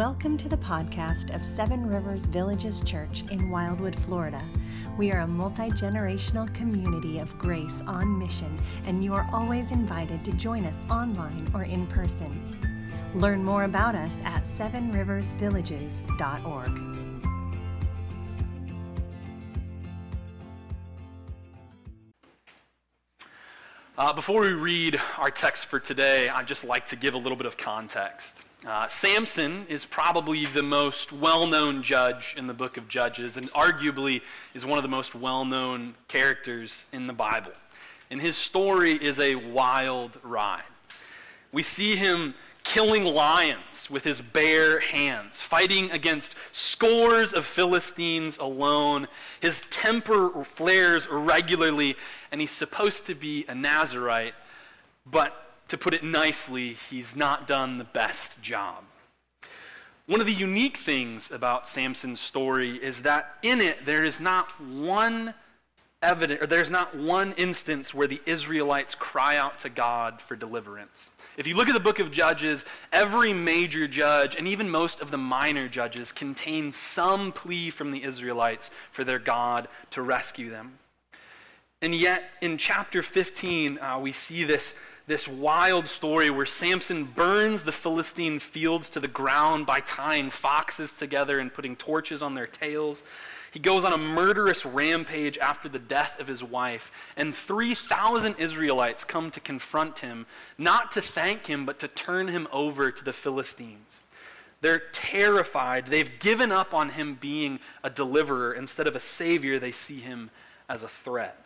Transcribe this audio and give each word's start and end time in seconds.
Welcome 0.00 0.38
to 0.38 0.48
the 0.48 0.56
podcast 0.56 1.34
of 1.34 1.44
Seven 1.44 1.86
Rivers 1.86 2.24
Villages 2.24 2.80
Church 2.80 3.22
in 3.30 3.50
Wildwood, 3.50 3.94
Florida. 3.94 4.40
We 4.96 5.12
are 5.12 5.20
a 5.20 5.26
multi 5.26 5.68
generational 5.72 6.50
community 6.54 7.18
of 7.18 7.38
grace 7.38 7.82
on 7.86 8.18
mission, 8.18 8.58
and 8.86 9.04
you 9.04 9.12
are 9.12 9.28
always 9.30 9.72
invited 9.72 10.24
to 10.24 10.32
join 10.32 10.64
us 10.64 10.80
online 10.90 11.50
or 11.52 11.64
in 11.64 11.86
person. 11.88 12.56
Learn 13.14 13.44
more 13.44 13.64
about 13.64 13.94
us 13.94 14.22
at 14.24 14.44
sevenriversvillages.org. 14.44 16.89
Uh, 24.00 24.14
before 24.14 24.40
we 24.40 24.52
read 24.52 24.98
our 25.18 25.30
text 25.30 25.66
for 25.66 25.78
today, 25.78 26.26
I'd 26.30 26.48
just 26.48 26.64
like 26.64 26.86
to 26.86 26.96
give 26.96 27.12
a 27.12 27.18
little 27.18 27.36
bit 27.36 27.44
of 27.44 27.58
context. 27.58 28.44
Uh, 28.66 28.88
Samson 28.88 29.66
is 29.68 29.84
probably 29.84 30.46
the 30.46 30.62
most 30.62 31.12
well 31.12 31.46
known 31.46 31.82
judge 31.82 32.34
in 32.38 32.46
the 32.46 32.54
book 32.54 32.78
of 32.78 32.88
Judges, 32.88 33.36
and 33.36 33.52
arguably 33.52 34.22
is 34.54 34.64
one 34.64 34.78
of 34.78 34.82
the 34.82 34.88
most 34.88 35.14
well 35.14 35.44
known 35.44 35.96
characters 36.08 36.86
in 36.94 37.08
the 37.08 37.12
Bible. 37.12 37.52
And 38.10 38.22
his 38.22 38.38
story 38.38 38.92
is 38.92 39.20
a 39.20 39.34
wild 39.34 40.18
ride. 40.22 40.62
We 41.52 41.62
see 41.62 41.94
him 41.94 42.32
killing 42.62 43.04
lions 43.04 43.88
with 43.90 44.04
his 44.04 44.20
bare 44.20 44.80
hands, 44.80 45.40
fighting 45.40 45.90
against 45.90 46.34
scores 46.52 47.32
of 47.32 47.44
Philistines 47.44 48.38
alone. 48.38 49.08
His 49.40 49.62
temper 49.70 50.44
flares 50.44 51.08
regularly, 51.08 51.96
and 52.30 52.40
he's 52.40 52.50
supposed 52.50 53.06
to 53.06 53.14
be 53.14 53.44
a 53.48 53.54
Nazarite, 53.54 54.34
but 55.04 55.50
to 55.68 55.78
put 55.78 55.94
it 55.94 56.02
nicely, 56.02 56.76
he's 56.88 57.14
not 57.14 57.46
done 57.46 57.78
the 57.78 57.84
best 57.84 58.40
job. 58.42 58.84
One 60.06 60.20
of 60.20 60.26
the 60.26 60.34
unique 60.34 60.78
things 60.78 61.30
about 61.30 61.68
Samson's 61.68 62.18
story 62.18 62.82
is 62.82 63.02
that 63.02 63.36
in 63.42 63.60
it 63.60 63.86
there 63.86 64.02
is 64.02 64.18
not 64.18 64.60
one 64.60 65.34
evidence 66.02 66.42
or 66.42 66.46
there's 66.46 66.70
not 66.70 66.96
one 66.96 67.32
instance 67.32 67.92
where 67.92 68.06
the 68.06 68.22
Israelites 68.24 68.94
cry 68.94 69.36
out 69.36 69.58
to 69.58 69.68
God 69.68 70.20
for 70.22 70.34
deliverance. 70.34 71.10
If 71.36 71.46
you 71.46 71.54
look 71.54 71.68
at 71.68 71.74
the 71.74 71.80
book 71.80 71.98
of 71.98 72.10
Judges, 72.10 72.64
every 72.92 73.34
major 73.34 73.86
judge 73.86 74.34
and 74.34 74.48
even 74.48 74.70
most 74.70 75.00
of 75.00 75.10
the 75.10 75.18
minor 75.18 75.68
judges 75.68 76.10
contain 76.10 76.72
some 76.72 77.32
plea 77.32 77.68
from 77.68 77.90
the 77.90 78.02
Israelites 78.02 78.70
for 78.92 79.04
their 79.04 79.18
God 79.18 79.68
to 79.90 80.00
rescue 80.00 80.50
them. 80.50 80.78
And 81.82 81.94
yet, 81.94 82.24
in 82.42 82.58
chapter 82.58 83.02
15, 83.02 83.78
uh, 83.78 83.98
we 83.98 84.12
see 84.12 84.44
this 84.44 84.74
this 85.06 85.26
wild 85.26 85.88
story 85.88 86.30
where 86.30 86.46
Samson 86.46 87.02
burns 87.04 87.64
the 87.64 87.72
Philistine 87.72 88.38
fields 88.38 88.88
to 88.90 89.00
the 89.00 89.08
ground 89.08 89.66
by 89.66 89.80
tying 89.80 90.30
foxes 90.30 90.92
together 90.92 91.40
and 91.40 91.52
putting 91.52 91.74
torches 91.74 92.22
on 92.22 92.36
their 92.36 92.46
tails. 92.46 93.02
He 93.52 93.58
goes 93.58 93.84
on 93.84 93.92
a 93.92 93.98
murderous 93.98 94.64
rampage 94.64 95.36
after 95.38 95.68
the 95.68 95.78
death 95.78 96.20
of 96.20 96.28
his 96.28 96.42
wife, 96.42 96.92
and 97.16 97.34
3,000 97.34 98.36
Israelites 98.38 99.04
come 99.04 99.30
to 99.32 99.40
confront 99.40 100.00
him, 100.00 100.26
not 100.56 100.92
to 100.92 101.02
thank 101.02 101.46
him, 101.46 101.66
but 101.66 101.78
to 101.80 101.88
turn 101.88 102.28
him 102.28 102.46
over 102.52 102.92
to 102.92 103.04
the 103.04 103.12
Philistines. 103.12 104.02
They're 104.60 104.82
terrified. 104.92 105.86
They've 105.86 106.18
given 106.18 106.52
up 106.52 106.74
on 106.74 106.90
him 106.90 107.16
being 107.20 107.60
a 107.82 107.90
deliverer. 107.90 108.52
Instead 108.52 108.86
of 108.86 108.94
a 108.94 109.00
savior, 109.00 109.58
they 109.58 109.72
see 109.72 110.00
him 110.00 110.30
as 110.68 110.82
a 110.82 110.88
threat. 110.88 111.44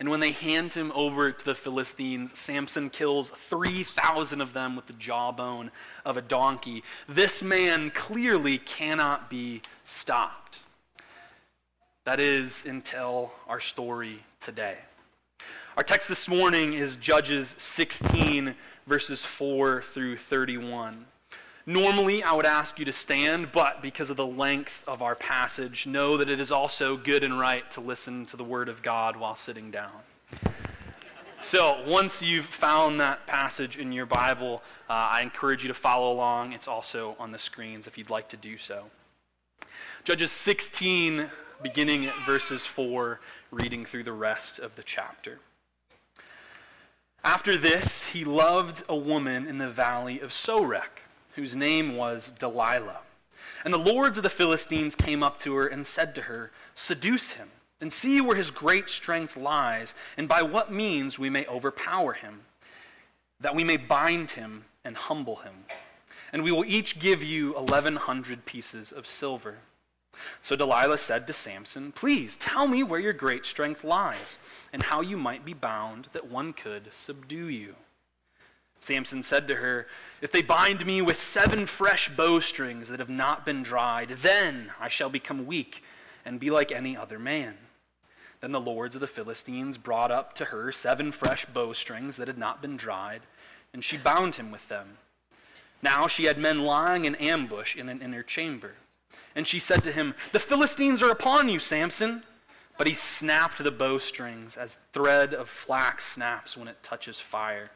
And 0.00 0.08
when 0.08 0.20
they 0.20 0.32
hand 0.32 0.72
him 0.72 0.90
over 0.94 1.30
to 1.30 1.44
the 1.44 1.54
Philistines, 1.54 2.36
Samson 2.36 2.88
kills 2.88 3.30
3,000 3.30 4.40
of 4.40 4.54
them 4.54 4.74
with 4.74 4.86
the 4.86 4.94
jawbone 4.94 5.70
of 6.06 6.16
a 6.16 6.22
donkey. 6.22 6.82
This 7.06 7.42
man 7.42 7.90
clearly 7.90 8.56
cannot 8.56 9.28
be 9.28 9.60
stopped. 9.84 10.60
That 12.10 12.18
is 12.18 12.64
until 12.66 13.30
our 13.46 13.60
story 13.60 14.24
today. 14.40 14.78
Our 15.76 15.84
text 15.84 16.08
this 16.08 16.26
morning 16.26 16.72
is 16.72 16.96
Judges 16.96 17.54
16, 17.56 18.56
verses 18.88 19.24
4 19.24 19.82
through 19.82 20.16
31. 20.16 21.06
Normally, 21.66 22.24
I 22.24 22.32
would 22.32 22.46
ask 22.46 22.80
you 22.80 22.84
to 22.84 22.92
stand, 22.92 23.52
but 23.52 23.80
because 23.80 24.10
of 24.10 24.16
the 24.16 24.26
length 24.26 24.82
of 24.88 25.02
our 25.02 25.14
passage, 25.14 25.86
know 25.86 26.16
that 26.16 26.28
it 26.28 26.40
is 26.40 26.50
also 26.50 26.96
good 26.96 27.22
and 27.22 27.38
right 27.38 27.70
to 27.70 27.80
listen 27.80 28.26
to 28.26 28.36
the 28.36 28.42
Word 28.42 28.68
of 28.68 28.82
God 28.82 29.16
while 29.16 29.36
sitting 29.36 29.70
down. 29.70 30.00
So, 31.42 31.80
once 31.86 32.20
you've 32.20 32.46
found 32.46 32.98
that 32.98 33.24
passage 33.28 33.76
in 33.76 33.92
your 33.92 34.06
Bible, 34.06 34.64
uh, 34.88 35.10
I 35.12 35.22
encourage 35.22 35.62
you 35.62 35.68
to 35.68 35.74
follow 35.74 36.12
along. 36.12 36.54
It's 36.54 36.66
also 36.66 37.14
on 37.20 37.30
the 37.30 37.38
screens 37.38 37.86
if 37.86 37.96
you'd 37.96 38.10
like 38.10 38.28
to 38.30 38.36
do 38.36 38.58
so. 38.58 38.86
Judges 40.02 40.32
16, 40.32 41.30
beginning 41.62 42.06
at 42.06 42.14
verses 42.24 42.66
4, 42.66 43.20
reading 43.50 43.84
through 43.84 44.04
the 44.04 44.12
rest 44.12 44.58
of 44.58 44.76
the 44.76 44.82
chapter. 44.82 45.40
After 47.22 47.56
this, 47.56 48.06
he 48.08 48.24
loved 48.24 48.82
a 48.88 48.96
woman 48.96 49.46
in 49.46 49.58
the 49.58 49.68
valley 49.68 50.20
of 50.20 50.30
Sorek 50.30 51.02
whose 51.34 51.54
name 51.56 51.96
was 51.96 52.32
Delilah. 52.38 53.00
And 53.64 53.74
the 53.74 53.78
lords 53.78 54.16
of 54.16 54.22
the 54.22 54.30
Philistines 54.30 54.94
came 54.94 55.22
up 55.22 55.38
to 55.40 55.54
her 55.54 55.66
and 55.66 55.86
said 55.86 56.14
to 56.14 56.22
her, 56.22 56.50
Seduce 56.74 57.32
him, 57.32 57.48
and 57.80 57.92
see 57.92 58.20
where 58.20 58.36
his 58.36 58.50
great 58.50 58.88
strength 58.88 59.36
lies, 59.36 59.94
and 60.16 60.28
by 60.28 60.42
what 60.42 60.72
means 60.72 61.18
we 61.18 61.30
may 61.30 61.46
overpower 61.46 62.14
him, 62.14 62.40
that 63.40 63.54
we 63.54 63.64
may 63.64 63.76
bind 63.76 64.32
him 64.32 64.64
and 64.84 64.96
humble 64.96 65.36
him. 65.36 65.64
And 66.32 66.42
we 66.42 66.52
will 66.52 66.64
each 66.64 66.98
give 66.98 67.22
you 67.22 67.52
1,100 67.54 68.44
pieces 68.44 68.92
of 68.92 69.06
silver. 69.06 69.58
So 70.42 70.56
Delilah 70.56 70.98
said 70.98 71.26
to 71.26 71.32
Samson, 71.32 71.92
Please 71.92 72.36
tell 72.36 72.66
me 72.66 72.82
where 72.82 73.00
your 73.00 73.12
great 73.12 73.44
strength 73.46 73.84
lies, 73.84 74.36
and 74.72 74.82
how 74.82 75.00
you 75.00 75.16
might 75.16 75.44
be 75.44 75.54
bound 75.54 76.08
that 76.12 76.30
one 76.30 76.52
could 76.52 76.90
subdue 76.92 77.48
you. 77.48 77.74
Samson 78.80 79.22
said 79.22 79.46
to 79.48 79.56
her, 79.56 79.86
If 80.22 80.32
they 80.32 80.42
bind 80.42 80.86
me 80.86 81.02
with 81.02 81.22
seven 81.22 81.66
fresh 81.66 82.08
bowstrings 82.08 82.88
that 82.88 82.98
have 82.98 83.10
not 83.10 83.44
been 83.44 83.62
dried, 83.62 84.16
then 84.22 84.72
I 84.80 84.88
shall 84.88 85.10
become 85.10 85.46
weak 85.46 85.82
and 86.24 86.40
be 86.40 86.50
like 86.50 86.72
any 86.72 86.96
other 86.96 87.18
man. 87.18 87.56
Then 88.40 88.52
the 88.52 88.60
lords 88.60 88.94
of 88.94 89.02
the 89.02 89.06
Philistines 89.06 89.76
brought 89.76 90.10
up 90.10 90.34
to 90.36 90.46
her 90.46 90.72
seven 90.72 91.12
fresh 91.12 91.44
bowstrings 91.44 92.16
that 92.16 92.28
had 92.28 92.38
not 92.38 92.62
been 92.62 92.76
dried, 92.76 93.22
and 93.74 93.84
she 93.84 93.98
bound 93.98 94.36
him 94.36 94.50
with 94.50 94.66
them. 94.68 94.96
Now 95.82 96.06
she 96.06 96.24
had 96.24 96.38
men 96.38 96.60
lying 96.60 97.04
in 97.04 97.14
ambush 97.16 97.76
in 97.76 97.88
an 97.88 98.00
inner 98.00 98.22
chamber. 98.22 98.74
And 99.34 99.46
she 99.46 99.58
said 99.58 99.84
to 99.84 99.92
him, 99.92 100.14
The 100.32 100.40
Philistines 100.40 101.02
are 101.02 101.10
upon 101.10 101.48
you, 101.48 101.58
Samson. 101.58 102.24
But 102.80 102.86
he 102.86 102.94
snapped 102.94 103.62
the 103.62 103.70
bowstrings 103.70 104.56
as 104.56 104.78
thread 104.94 105.34
of 105.34 105.50
flax 105.50 106.06
snaps 106.06 106.56
when 106.56 106.66
it 106.66 106.82
touches 106.82 107.20
fire. 107.20 107.70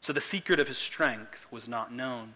So 0.00 0.12
the 0.12 0.20
secret 0.20 0.60
of 0.60 0.68
his 0.68 0.76
strength 0.76 1.46
was 1.50 1.66
not 1.66 1.92
known. 1.92 2.34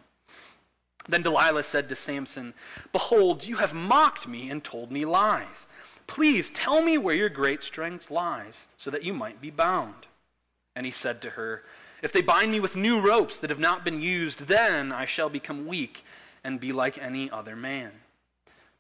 Then 1.07 1.23
Delilah 1.23 1.65
said 1.65 1.89
to 1.89 1.97
Samson, 1.97 2.55
Behold, 2.93 3.45
you 3.45 3.57
have 3.57 3.75
mocked 3.75 4.27
me 4.27 4.49
and 4.49 4.65
told 4.65 4.91
me 4.91 5.05
lies. 5.05 5.67
Please 6.07 6.51
tell 6.51 6.83
me 6.83 6.97
where 6.97 7.15
your 7.15 7.29
great 7.29 7.63
strength 7.63 8.11
lies, 8.11 8.69
so 8.77 8.91
that 8.91 9.05
you 9.05 9.13
might 9.13 9.41
be 9.41 9.51
bound. 9.51 10.07
And 10.75 10.87
he 10.87 10.93
said 10.93 11.21
to 11.23 11.31
her, 11.31 11.63
If 12.03 12.13
they 12.13 12.23
bind 12.23 12.53
me 12.53 12.61
with 12.61 12.77
new 12.77 13.01
ropes 13.01 13.39
that 13.39 13.51
have 13.51 13.59
not 13.59 13.85
been 13.85 14.01
used, 14.01 14.47
then 14.47 14.93
I 14.93 15.05
shall 15.05 15.29
become 15.29 15.67
weak 15.67 16.05
and 16.43 16.61
be 16.61 16.73
like 16.73 16.99
any 16.99 17.31
other 17.31 17.57
man. 17.57 17.93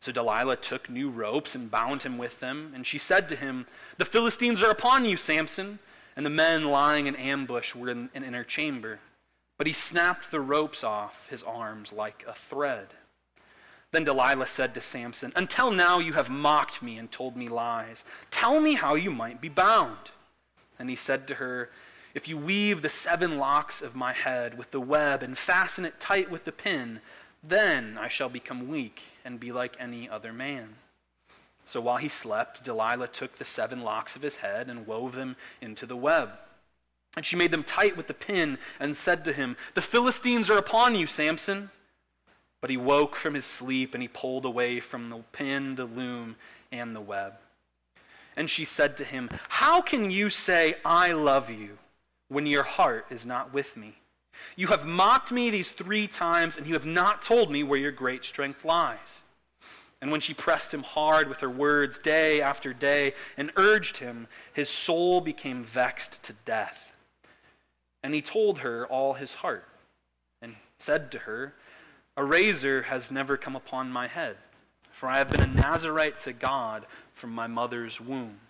So 0.05 0.13
Delilah 0.13 0.57
took 0.57 0.91
new 0.91 1.09
ropes 1.09 1.55
and 1.55 1.71
bound 1.71 2.03
him 2.03 2.19
with 2.19 2.39
them, 2.41 2.73
and 2.75 2.87
she 2.87 2.99
said 2.99 3.29
to 3.31 3.37
him, 3.37 3.67
The 3.97 4.05
Philistines 4.05 4.63
are 4.63 4.71
upon 4.71 5.07
you, 5.07 5.17
Samson 5.17 5.79
and 6.17 6.25
the 6.25 6.31
men 6.31 6.65
lying 6.65 7.07
in 7.07 7.17
ambush 7.17 7.75
were 7.75 7.91
in 7.91 8.11
an 8.15 8.25
inner 8.25 8.45
chamber. 8.45 9.01
But 9.59 9.67
he 9.67 9.73
snapped 9.73 10.31
the 10.31 10.41
ropes 10.41 10.85
off 10.85 11.27
his 11.29 11.43
arms 11.43 11.93
like 11.93 12.25
a 12.27 12.35
thread. 12.35 12.89
Then 13.93 14.05
Delilah 14.05 14.49
said 14.49 14.75
to 14.75 14.81
Samson, 14.81 15.33
Until 15.37 15.71
now 15.71 15.99
you 15.99 16.15
have 16.15 16.29
mocked 16.29 16.83
me 16.83 16.99
and 16.99 17.11
told 17.11 17.37
me 17.37 17.49
lies. 17.49 18.05
Tell 18.31 18.61
me 18.61 18.75
how 18.75 18.97
you 18.97 19.11
might 19.11 19.41
be 19.41 19.49
bound. 19.49 20.11
And 20.79 20.91
he 20.91 20.97
said 20.97 21.29
to 21.29 21.37
her, 21.37 21.71
If 22.15 22.27
you 22.27 22.37
weave 22.37 22.83
the 22.83 22.89
seven 22.89 23.39
locks 23.39 23.81
of 23.81 23.95
my 23.95 24.13
head 24.13 24.59
with 24.59 24.73
the 24.73 24.81
web 24.81 25.23
and 25.23 25.39
fasten 25.39 25.85
it 25.85 26.01
tight 26.01 26.31
with 26.31 26.45
the 26.45 26.53
pin, 26.53 27.01
then 27.47 27.99
I 27.99 28.09
shall 28.09 28.29
become 28.29 28.69
weak 28.69 29.01
and 29.25 29.41
be 29.41 29.53
like 29.53 29.77
any 29.79 30.09
other 30.09 30.33
man. 30.33 30.77
So 31.65 31.81
while 31.81 31.97
he 31.97 32.09
slept, 32.09 32.65
Delilah 32.65 33.09
took 33.09 33.39
the 33.39 33.45
seven 33.45 33.83
locks 33.83 34.17
of 34.17 34.23
his 34.23 34.37
head 34.37 34.69
and 34.69 34.87
wove 34.87 35.15
them 35.15 35.37
into 35.61 35.87
the 35.87 35.97
web. 35.97 36.31
And 37.17 37.25
she 37.25 37.37
made 37.37 37.51
them 37.51 37.65
tight 37.65 37.97
with 37.97 38.07
the 38.07 38.15
pin 38.15 38.59
and 38.81 38.97
said 38.97 39.25
to 39.25 39.33
him, 39.33 39.57
The 39.75 39.83
Philistines 39.83 40.51
are 40.51 40.59
upon 40.59 40.95
you, 40.95 41.07
Samson. 41.07 41.71
But 42.61 42.71
he 42.71 42.77
woke 42.77 43.17
from 43.17 43.35
his 43.35 43.45
sleep 43.45 43.95
and 43.95 44.03
he 44.03 44.09
pulled 44.09 44.45
away 44.45 44.81
from 44.81 45.11
the 45.11 45.19
pin, 45.33 45.75
the 45.75 45.85
loom, 45.85 46.37
and 46.73 46.95
the 46.95 47.01
web. 47.01 47.35
And 48.37 48.51
she 48.51 48.65
said 48.65 48.97
to 48.97 49.05
him, 49.05 49.31
How 49.49 49.81
can 49.81 50.11
you 50.11 50.29
say, 50.29 50.77
I 50.85 51.13
love 51.13 51.51
you, 51.51 51.79
when 52.29 52.47
your 52.47 52.63
heart 52.65 53.07
is 53.11 53.25
not 53.25 53.53
with 53.53 53.77
me? 53.77 53.97
You 54.57 54.69
have 54.69 54.87
mocked 54.87 55.33
me 55.33 55.51
these 55.51 55.73
three 55.73 56.07
times, 56.07 56.57
and 56.57 56.67
you 56.67 56.75
have 56.75 56.87
not 56.87 57.23
told 57.23 57.51
me 57.51 57.63
where 57.63 57.79
your 57.79 57.93
great 57.93 58.25
strength 58.25 58.65
lies. 58.65 59.25
And 60.01 60.11
when 60.11 60.21
she 60.21 60.35
pressed 60.35 60.75
him 60.75 60.83
hard 60.83 61.29
with 61.29 61.41
her 61.41 61.49
words 61.49 61.99
day 61.99 62.43
after 62.43 62.75
day 62.75 63.15
and 63.37 63.51
urged 63.57 63.97
him, 63.97 64.27
his 64.53 64.69
soul 64.69 65.21
became 65.21 65.65
vexed 65.65 66.23
to 66.25 66.35
death. 66.45 66.93
And 68.03 68.13
he 68.13 68.21
told 68.21 68.59
her 68.59 68.87
all 68.87 69.15
his 69.15 69.35
heart, 69.35 69.67
and 70.43 70.57
said 70.79 71.11
to 71.13 71.21
her, 71.21 71.55
A 72.19 72.25
razor 72.25 72.83
has 72.83 73.11
never 73.11 73.39
come 73.39 73.57
upon 73.57 73.91
my 73.91 74.07
head, 74.07 74.37
for 74.93 75.09
I 75.09 75.17
have 75.17 75.31
been 75.31 75.43
a 75.43 75.55
Nazarite 75.55 76.19
to 76.21 76.35
God 76.35 76.85
from 77.15 77.31
my 77.31 77.47
mother's 77.47 77.99
womb. 77.99 78.41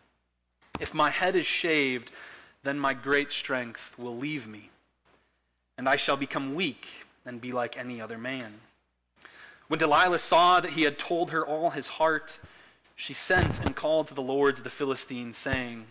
If 0.80 0.92
my 0.92 1.10
head 1.10 1.36
is 1.36 1.46
shaved, 1.46 2.10
then 2.64 2.80
my 2.80 2.94
great 2.94 3.30
strength 3.30 3.92
will 3.96 4.16
leave 4.16 4.48
me, 4.48 4.70
and 5.76 5.88
I 5.88 5.96
shall 5.96 6.16
become 6.16 6.54
weak 6.54 6.86
and 7.26 7.40
be 7.40 7.52
like 7.52 7.76
any 7.76 8.00
other 8.00 8.18
man. 8.18 8.60
When 9.68 9.78
Delilah 9.78 10.18
saw 10.18 10.60
that 10.60 10.72
he 10.72 10.82
had 10.82 10.98
told 10.98 11.30
her 11.30 11.46
all 11.46 11.70
his 11.70 11.88
heart, 11.88 12.38
she 12.96 13.14
sent 13.14 13.60
and 13.60 13.74
called 13.74 14.08
to 14.08 14.14
the 14.14 14.22
lords 14.22 14.58
of 14.58 14.64
the 14.64 14.70
Philistines, 14.70 15.36
saying, 15.36 15.86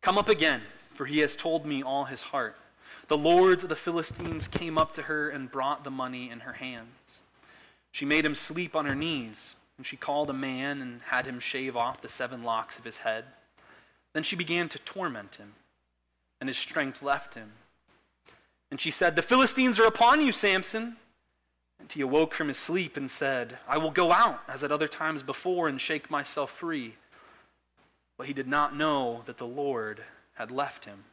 Come 0.00 0.16
up 0.16 0.28
again, 0.28 0.62
for 0.94 1.06
he 1.06 1.18
has 1.18 1.36
told 1.36 1.66
me 1.66 1.82
all 1.82 2.04
his 2.04 2.22
heart. 2.22 2.56
The 3.08 3.18
lords 3.18 3.62
of 3.62 3.68
the 3.68 3.76
Philistines 3.76 4.48
came 4.48 4.78
up 4.78 4.94
to 4.94 5.02
her 5.02 5.28
and 5.28 5.50
brought 5.50 5.84
the 5.84 5.90
money 5.90 6.30
in 6.30 6.40
her 6.40 6.54
hands. 6.54 7.20
She 7.92 8.04
made 8.04 8.24
him 8.24 8.34
sleep 8.34 8.74
on 8.74 8.86
her 8.86 8.94
knees, 8.94 9.56
and 9.76 9.86
she 9.86 9.96
called 9.96 10.30
a 10.30 10.34
man 10.34 10.80
and 10.80 11.00
had 11.06 11.26
him 11.26 11.40
shave 11.40 11.76
off 11.76 12.00
the 12.00 12.08
seven 12.08 12.42
locks 12.42 12.78
of 12.78 12.84
his 12.84 12.98
head. 12.98 13.24
Then 14.14 14.22
she 14.22 14.36
began 14.36 14.68
to 14.70 14.78
torment 14.78 15.36
him, 15.36 15.54
and 16.40 16.48
his 16.48 16.56
strength 16.56 17.02
left 17.02 17.34
him. 17.34 17.52
And 18.74 18.80
she 18.80 18.90
said, 18.90 19.14
The 19.14 19.22
Philistines 19.22 19.78
are 19.78 19.86
upon 19.86 20.20
you, 20.20 20.32
Samson. 20.32 20.96
And 21.78 21.92
he 21.92 22.00
awoke 22.00 22.34
from 22.34 22.48
his 22.48 22.58
sleep 22.58 22.96
and 22.96 23.08
said, 23.08 23.56
I 23.68 23.78
will 23.78 23.92
go 23.92 24.10
out, 24.10 24.40
as 24.48 24.64
at 24.64 24.72
other 24.72 24.88
times 24.88 25.22
before, 25.22 25.68
and 25.68 25.80
shake 25.80 26.10
myself 26.10 26.50
free. 26.50 26.96
But 28.18 28.26
he 28.26 28.32
did 28.32 28.48
not 28.48 28.76
know 28.76 29.22
that 29.26 29.38
the 29.38 29.46
Lord 29.46 30.02
had 30.32 30.50
left 30.50 30.86
him. 30.86 31.04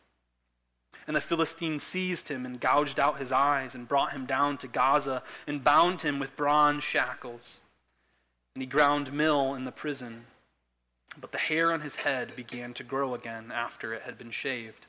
And 1.06 1.16
the 1.16 1.22
Philistines 1.22 1.84
seized 1.84 2.30
him 2.30 2.48
and 2.48 2.60
gouged 2.60 3.00
out 3.00 3.20
his 3.20 3.32
eyes 3.32 3.76
and 3.76 3.88
brought 3.88 4.14
him 4.14 4.26
down 4.26 4.58
to 4.58 4.68
Gaza 4.68 5.22
and 5.46 5.64
bound 5.64 6.02
him 6.02 6.18
with 6.18 6.36
bronze 6.36 6.84
shackles. 6.84 7.60
And 8.56 8.64
he 8.64 8.66
ground 8.66 9.14
mill 9.14 9.54
in 9.54 9.66
the 9.66 9.72
prison. 9.72 10.26
But 11.16 11.32
the 11.32 11.38
hair 11.38 11.72
on 11.72 11.82
his 11.82 11.98
head 11.98 12.36
began 12.36 12.74
to 12.74 12.84
grow 12.84 13.14
again 13.14 13.52
after 13.54 13.94
it 13.94 14.02
had 14.02 14.18
been 14.18 14.32
shaved. 14.32 14.88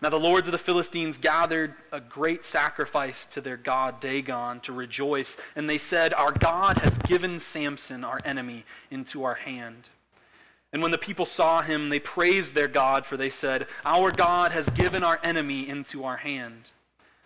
Now 0.00 0.10
the 0.10 0.20
lords 0.20 0.46
of 0.46 0.52
the 0.52 0.58
Philistines 0.58 1.18
gathered 1.18 1.74
a 1.90 2.00
great 2.00 2.44
sacrifice 2.44 3.26
to 3.26 3.40
their 3.40 3.56
god 3.56 4.00
Dagon 4.00 4.60
to 4.60 4.72
rejoice, 4.72 5.36
and 5.56 5.68
they 5.68 5.78
said, 5.78 6.14
Our 6.14 6.32
God 6.32 6.78
has 6.78 6.98
given 6.98 7.40
Samson, 7.40 8.04
our 8.04 8.20
enemy, 8.24 8.64
into 8.90 9.24
our 9.24 9.34
hand. 9.34 9.88
And 10.72 10.82
when 10.82 10.92
the 10.92 10.98
people 10.98 11.26
saw 11.26 11.62
him, 11.62 11.88
they 11.88 11.98
praised 11.98 12.54
their 12.54 12.68
God, 12.68 13.06
for 13.06 13.16
they 13.16 13.30
said, 13.30 13.66
Our 13.84 14.12
God 14.12 14.52
has 14.52 14.68
given 14.70 15.02
our 15.02 15.18
enemy 15.24 15.68
into 15.68 16.04
our 16.04 16.18
hand, 16.18 16.70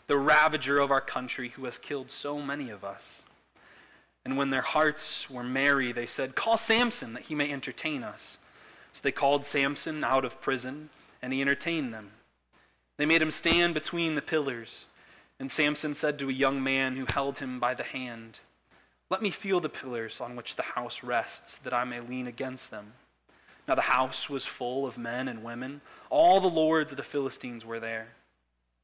the 0.06 0.16
ravager 0.16 0.78
of 0.78 0.90
our 0.90 1.00
country 1.00 1.50
who 1.50 1.66
has 1.66 1.78
killed 1.78 2.10
so 2.10 2.40
many 2.40 2.70
of 2.70 2.84
us. 2.84 3.22
And 4.24 4.38
when 4.38 4.50
their 4.50 4.62
hearts 4.62 5.28
were 5.28 5.42
merry, 5.42 5.92
they 5.92 6.06
said, 6.06 6.36
Call 6.36 6.56
Samson 6.56 7.12
that 7.14 7.24
he 7.24 7.34
may 7.34 7.52
entertain 7.52 8.02
us. 8.02 8.38
So 8.92 9.00
they 9.02 9.12
called 9.12 9.44
Samson 9.44 10.04
out 10.04 10.24
of 10.24 10.40
prison, 10.40 10.90
and 11.20 11.32
he 11.32 11.40
entertained 11.40 11.92
them. 11.92 12.12
They 13.02 13.06
made 13.06 13.20
him 13.20 13.32
stand 13.32 13.74
between 13.74 14.14
the 14.14 14.22
pillars. 14.22 14.86
And 15.40 15.50
Samson 15.50 15.92
said 15.92 16.20
to 16.20 16.28
a 16.28 16.32
young 16.32 16.62
man 16.62 16.94
who 16.94 17.04
held 17.12 17.40
him 17.40 17.58
by 17.58 17.74
the 17.74 17.82
hand, 17.82 18.38
Let 19.10 19.20
me 19.20 19.32
feel 19.32 19.58
the 19.58 19.68
pillars 19.68 20.20
on 20.20 20.36
which 20.36 20.54
the 20.54 20.62
house 20.62 21.02
rests, 21.02 21.56
that 21.64 21.74
I 21.74 21.82
may 21.82 21.98
lean 21.98 22.28
against 22.28 22.70
them. 22.70 22.92
Now 23.66 23.74
the 23.74 23.80
house 23.80 24.30
was 24.30 24.46
full 24.46 24.86
of 24.86 24.98
men 24.98 25.26
and 25.26 25.42
women. 25.42 25.80
All 26.10 26.40
the 26.40 26.46
lords 26.46 26.92
of 26.92 26.96
the 26.96 27.02
Philistines 27.02 27.66
were 27.66 27.80
there. 27.80 28.06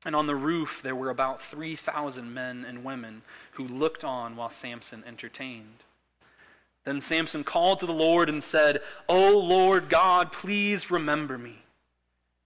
And 0.05 0.17
on 0.17 0.27
the 0.27 0.35
roof 0.35 0.81
there 0.83 0.97
were 0.97 1.11
about 1.11 1.41
3,000 1.41 2.35
men 2.35 2.65
and 2.67 2.83
women 2.83 3.23
who 3.53 3.69
looked 3.69 4.03
on 4.03 4.35
while 4.35 4.51
Samson 4.51 5.05
entertained. 5.07 5.85
Then 6.83 7.01
Samson 7.01 7.45
called 7.45 7.79
to 7.79 7.87
the 7.87 7.93
Lord 7.93 8.29
and 8.29 8.43
said, 8.43 8.83
O 9.09 9.39
Lord 9.39 9.89
God, 9.89 10.33
please 10.33 10.91
remember 10.91 11.39
me. 11.39 11.59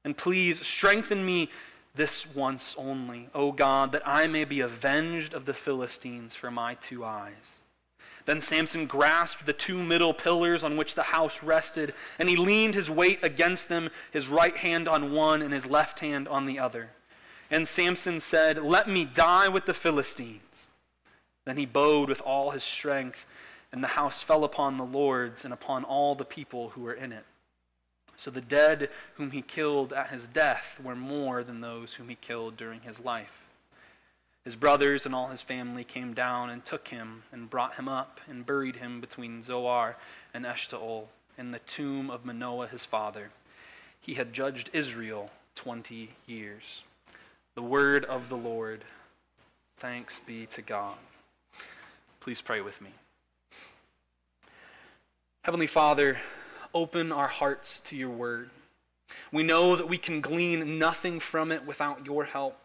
And 0.05 0.17
please 0.17 0.65
strengthen 0.67 1.25
me 1.25 1.51
this 1.95 2.27
once 2.35 2.75
only, 2.79 3.29
O 3.35 3.53
God, 3.53 3.93
that 3.93 4.07
I 4.07 4.27
may 4.27 4.45
be 4.45 4.61
avenged 4.61 5.35
of 5.35 5.45
the 5.45 5.55
Philistines 5.55 6.35
for 6.35 6.51
my 6.51 6.75
two 6.75 7.05
eyes. 7.05 7.59
Then 8.25 8.41
Samson 8.41 8.87
grasped 8.87 9.47
the 9.47 9.53
two 9.53 9.83
middle 9.83 10.15
pillars 10.15 10.63
on 10.63 10.77
which 10.77 10.95
the 10.95 11.03
house 11.03 11.43
rested, 11.43 11.93
and 12.19 12.29
he 12.29 12.37
leaned 12.37 12.75
his 12.75 12.91
weight 12.91 13.19
against 13.23 13.69
them, 13.69 13.91
his 14.13 14.29
right 14.29 14.57
hand 14.57 14.89
on 14.89 15.13
one 15.13 15.43
and 15.43 15.53
his 15.53 15.67
left 15.67 16.01
hand 16.01 16.29
on 16.29 16.47
the 16.47 16.59
other. 16.59 16.91
And 17.51 17.67
Samson 17.67 18.21
said, 18.21 18.59
Let 18.59 18.89
me 18.89 19.05
die 19.05 19.49
with 19.49 19.67
the 19.67 19.75
Philistines. 19.75 20.69
Then 21.45 21.57
he 21.57 21.67
bowed 21.67 22.09
with 22.09 22.23
all 22.23 22.53
his 22.53 22.63
strength, 22.63 23.27
and 23.73 23.83
the 23.83 23.89
house 23.89 24.23
fell 24.23 24.45
upon 24.45 24.79
the 24.79 24.85
lords 24.85 25.45
and 25.45 25.53
upon 25.53 25.85
all 25.85 26.15
the 26.15 26.25
people 26.25 26.71
who 26.71 26.83
were 26.83 26.95
in 26.95 27.13
it. 27.13 27.25
So 28.23 28.31
the 28.31 28.41
dead 28.41 28.89
whom 29.15 29.33
he 29.33 29.43
killed 29.43 29.93
at 29.93 30.11
his 30.11 30.29
death 30.29 30.79
were 30.81 30.95
more 30.95 31.43
than 31.43 31.61
those 31.61 31.95
whom 31.95 32.09
he 32.09 32.15
killed 32.15 32.57
during 32.57 32.83
his 32.83 33.01
life. 33.01 33.43
His 34.45 34.55
brothers 34.55 35.05
and 35.05 35.13
all 35.13 35.27
his 35.27 35.41
family 35.41 35.83
came 35.83 36.15
down 36.15 36.49
and 36.49 36.65
took 36.65 36.87
him 36.87 37.25
and 37.33 37.51
brought 37.51 37.75
him 37.75 37.89
up 37.89 38.21
and 38.29 38.47
buried 38.47 38.77
him 38.77 39.01
between 39.01 39.43
Zorah 39.43 39.97
and 40.33 40.45
Eshtaol 40.45 41.07
in 41.37 41.51
the 41.51 41.59
tomb 41.59 42.13
of 42.13 42.25
Manoah 42.25 42.69
his 42.69 42.85
father. 42.85 43.31
He 44.01 44.15
had 44.15 44.33
judged 44.33 44.71
Israel 44.73 45.31
20 45.57 46.11
years. 46.25 46.85
The 47.57 47.63
word 47.63 48.05
of 48.05 48.29
the 48.29 48.37
Lord. 48.37 48.85
Thanks 49.79 50.21
be 50.25 50.47
to 50.47 50.63
God. 50.63 50.95
Please 52.21 52.41
pray 52.41 52.61
with 52.61 52.81
me. 52.81 52.91
Heavenly 55.43 55.67
Father, 55.67 56.19
open 56.75 57.13
our 57.13 57.29
hearts 57.29 57.81
to 57.87 57.97
your 57.97 58.11
word. 58.11 58.51
We 59.31 59.43
know 59.43 59.77
that 59.77 59.89
we 59.89 59.99
can 59.99 60.21
glean 60.21 60.79
nothing 60.79 61.21
from 61.21 61.53
it 61.53 61.67
without 61.67 62.07
your 62.07 62.25
help. 62.25 62.59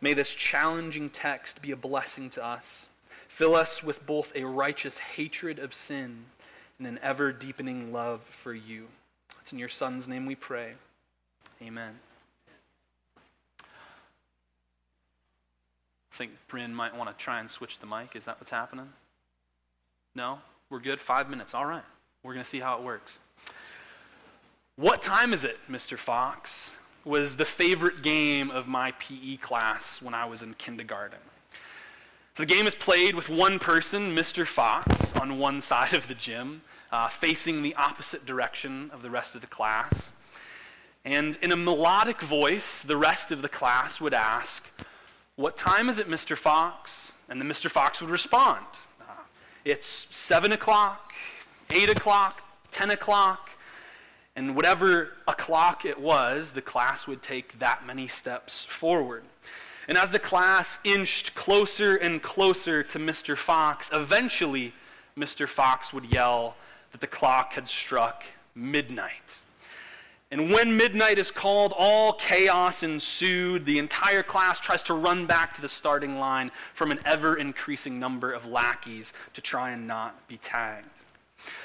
May 0.00 0.12
this 0.12 0.30
challenging 0.30 1.10
text 1.10 1.62
be 1.62 1.70
a 1.70 1.76
blessing 1.76 2.30
to 2.30 2.44
us. 2.44 2.88
Fill 3.28 3.54
us 3.54 3.82
with 3.82 4.06
both 4.06 4.32
a 4.34 4.44
righteous 4.44 4.98
hatred 4.98 5.58
of 5.58 5.74
sin 5.74 6.26
and 6.78 6.86
an 6.86 7.00
ever 7.02 7.32
deepening 7.32 7.92
love 7.92 8.22
for 8.22 8.54
you. 8.54 8.86
It's 9.40 9.52
in 9.52 9.58
your 9.58 9.68
Son's 9.68 10.06
name 10.06 10.26
we 10.26 10.34
pray. 10.34 10.72
Amen. 11.62 11.98
I 13.60 13.64
think 16.16 16.32
Bryn 16.46 16.74
might 16.74 16.96
want 16.96 17.10
to 17.10 17.22
try 17.22 17.40
and 17.40 17.50
switch 17.50 17.80
the 17.80 17.86
mic. 17.86 18.14
Is 18.14 18.26
that 18.26 18.40
what's 18.40 18.50
happening? 18.50 18.90
No? 20.14 20.38
We're 20.70 20.78
good? 20.78 21.00
Five 21.00 21.28
minutes. 21.28 21.54
All 21.54 21.66
right. 21.66 21.82
We're 22.24 22.32
going 22.32 22.42
to 22.42 22.48
see 22.48 22.58
how 22.60 22.78
it 22.78 22.82
works. 22.82 23.18
What 24.76 25.02
time 25.02 25.32
is 25.32 25.44
it, 25.44 25.58
Mr. 25.70 25.96
Fox? 25.96 26.74
was 27.04 27.36
the 27.36 27.44
favorite 27.44 28.02
game 28.02 28.50
of 28.50 28.66
my 28.66 28.92
PE 28.92 29.36
class 29.36 30.00
when 30.00 30.14
I 30.14 30.24
was 30.24 30.42
in 30.42 30.54
kindergarten. 30.54 31.18
So 32.34 32.42
the 32.42 32.46
game 32.46 32.66
is 32.66 32.74
played 32.74 33.14
with 33.14 33.28
one 33.28 33.58
person, 33.58 34.16
Mr. 34.16 34.46
Fox, 34.46 35.12
on 35.12 35.38
one 35.38 35.60
side 35.60 35.92
of 35.92 36.08
the 36.08 36.14
gym, 36.14 36.62
uh, 36.90 37.08
facing 37.08 37.62
the 37.62 37.74
opposite 37.74 38.24
direction 38.24 38.90
of 38.92 39.02
the 39.02 39.10
rest 39.10 39.34
of 39.34 39.42
the 39.42 39.46
class. 39.46 40.12
And 41.04 41.38
in 41.42 41.52
a 41.52 41.56
melodic 41.56 42.22
voice, 42.22 42.82
the 42.82 42.96
rest 42.96 43.30
of 43.30 43.42
the 43.42 43.48
class 43.48 44.00
would 44.00 44.14
ask, 44.14 44.66
What 45.36 45.56
time 45.56 45.90
is 45.90 45.98
it, 45.98 46.08
Mr. 46.08 46.36
Fox? 46.36 47.12
And 47.28 47.38
then 47.40 47.48
Mr. 47.48 47.70
Fox 47.70 48.00
would 48.00 48.10
respond, 48.10 48.64
uh, 49.00 49.24
It's 49.64 50.06
7 50.10 50.52
o'clock, 50.52 51.12
8 51.70 51.90
o'clock, 51.90 52.42
10 52.70 52.90
o'clock. 52.90 53.50
And 54.36 54.56
whatever 54.56 55.10
o'clock 55.28 55.84
it 55.84 56.00
was, 56.00 56.52
the 56.52 56.62
class 56.62 57.06
would 57.06 57.22
take 57.22 57.58
that 57.60 57.86
many 57.86 58.08
steps 58.08 58.64
forward. 58.64 59.22
And 59.86 59.98
as 59.98 60.10
the 60.10 60.18
class 60.18 60.78
inched 60.82 61.34
closer 61.34 61.96
and 61.96 62.22
closer 62.22 62.82
to 62.82 62.98
Mr. 62.98 63.36
Fox, 63.36 63.90
eventually 63.92 64.72
Mr. 65.16 65.46
Fox 65.48 65.92
would 65.92 66.12
yell 66.12 66.56
that 66.92 67.00
the 67.00 67.06
clock 67.06 67.52
had 67.52 67.68
struck 67.68 68.24
midnight. 68.54 69.42
And 70.30 70.50
when 70.50 70.76
midnight 70.76 71.18
is 71.18 71.30
called, 71.30 71.72
all 71.76 72.14
chaos 72.14 72.82
ensued. 72.82 73.66
The 73.66 73.78
entire 73.78 74.22
class 74.22 74.58
tries 74.58 74.82
to 74.84 74.94
run 74.94 75.26
back 75.26 75.54
to 75.54 75.60
the 75.60 75.68
starting 75.68 76.18
line 76.18 76.50
from 76.72 76.90
an 76.90 76.98
ever 77.04 77.36
increasing 77.36 78.00
number 78.00 78.32
of 78.32 78.46
lackeys 78.46 79.12
to 79.34 79.40
try 79.40 79.70
and 79.70 79.86
not 79.86 80.26
be 80.26 80.38
tagged. 80.38 80.88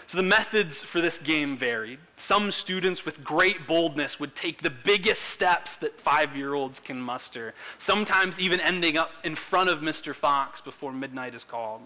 So 0.07 0.17
the 0.17 0.23
methods 0.23 0.81
for 0.81 1.01
this 1.01 1.19
game 1.19 1.57
varied. 1.57 1.99
Some 2.17 2.51
students 2.51 3.05
with 3.05 3.23
great 3.23 3.67
boldness 3.67 4.19
would 4.19 4.35
take 4.35 4.61
the 4.61 4.69
biggest 4.69 5.21
steps 5.21 5.75
that 5.77 6.01
five 6.01 6.35
year 6.35 6.53
olds 6.53 6.79
can 6.79 6.99
muster, 6.99 7.53
sometimes 7.77 8.39
even 8.39 8.59
ending 8.59 8.97
up 8.97 9.11
in 9.23 9.35
front 9.35 9.69
of 9.69 9.81
Mr. 9.81 10.15
Fox 10.15 10.61
before 10.61 10.91
midnight 10.91 11.35
is 11.35 11.43
called. 11.43 11.81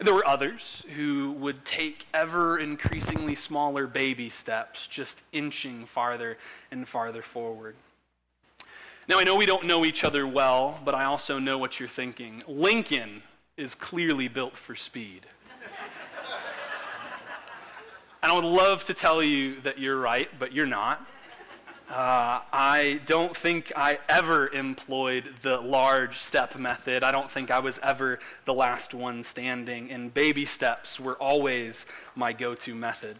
There 0.00 0.14
were 0.14 0.26
others 0.26 0.82
who 0.96 1.32
would 1.32 1.66
take 1.66 2.06
ever 2.14 2.58
increasingly 2.58 3.34
smaller 3.34 3.86
baby 3.86 4.30
steps, 4.30 4.86
just 4.86 5.22
inching 5.30 5.84
farther 5.84 6.38
and 6.70 6.88
farther 6.88 7.20
forward. 7.20 7.76
Now, 9.08 9.18
I 9.18 9.24
know 9.24 9.36
we 9.36 9.44
don't 9.44 9.66
know 9.66 9.84
each 9.84 10.04
other 10.04 10.26
well, 10.26 10.80
but 10.84 10.94
I 10.94 11.04
also 11.04 11.38
know 11.38 11.58
what 11.58 11.78
you're 11.78 11.88
thinking. 11.88 12.42
Lincoln 12.48 13.22
is 13.58 13.74
clearly 13.74 14.26
built 14.26 14.56
for 14.56 14.74
speed. 14.74 15.26
And 18.22 18.30
I 18.30 18.34
would 18.34 18.44
love 18.44 18.84
to 18.84 18.94
tell 18.94 19.22
you 19.22 19.60
that 19.62 19.78
you're 19.78 19.98
right, 19.98 20.28
but 20.38 20.52
you're 20.52 20.66
not. 20.66 21.06
Uh, 21.88 22.40
I 22.52 23.00
don't 23.06 23.36
think 23.36 23.72
I 23.74 23.98
ever 24.08 24.48
employed 24.48 25.34
the 25.42 25.58
large 25.58 26.18
step 26.18 26.56
method. 26.56 27.02
I 27.02 27.10
don't 27.10 27.30
think 27.30 27.50
I 27.50 27.58
was 27.58 27.80
ever 27.82 28.20
the 28.44 28.54
last 28.54 28.94
one 28.94 29.24
standing, 29.24 29.90
and 29.90 30.14
baby 30.14 30.44
steps 30.44 31.00
were 31.00 31.14
always 31.14 31.86
my 32.14 32.32
go 32.32 32.54
to 32.54 32.74
method. 32.74 33.16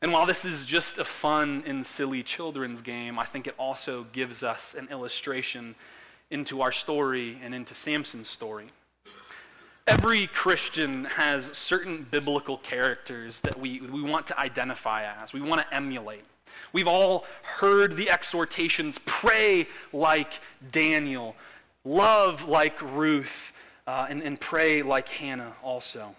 And 0.00 0.12
while 0.12 0.26
this 0.26 0.44
is 0.44 0.64
just 0.64 0.98
a 0.98 1.04
fun 1.04 1.64
and 1.66 1.84
silly 1.84 2.22
children's 2.22 2.80
game, 2.80 3.18
I 3.18 3.24
think 3.24 3.48
it 3.48 3.54
also 3.58 4.06
gives 4.12 4.44
us 4.44 4.76
an 4.78 4.86
illustration 4.92 5.74
into 6.30 6.60
our 6.60 6.70
story 6.70 7.40
and 7.42 7.52
into 7.54 7.74
Samson's 7.74 8.28
story. 8.28 8.68
Every 9.88 10.26
Christian 10.26 11.06
has 11.06 11.46
certain 11.56 12.06
biblical 12.10 12.58
characters 12.58 13.40
that 13.40 13.58
we, 13.58 13.80
we 13.80 14.02
want 14.02 14.26
to 14.26 14.38
identify 14.38 15.10
as, 15.22 15.32
we 15.32 15.40
want 15.40 15.62
to 15.62 15.74
emulate. 15.74 16.24
We've 16.74 16.86
all 16.86 17.24
heard 17.42 17.96
the 17.96 18.10
exhortations 18.10 19.00
pray 19.06 19.66
like 19.94 20.40
Daniel, 20.70 21.36
love 21.86 22.46
like 22.46 22.82
Ruth, 22.82 23.54
uh, 23.86 24.08
and, 24.10 24.22
and 24.22 24.38
pray 24.38 24.82
like 24.82 25.08
Hannah 25.08 25.54
also. 25.62 26.14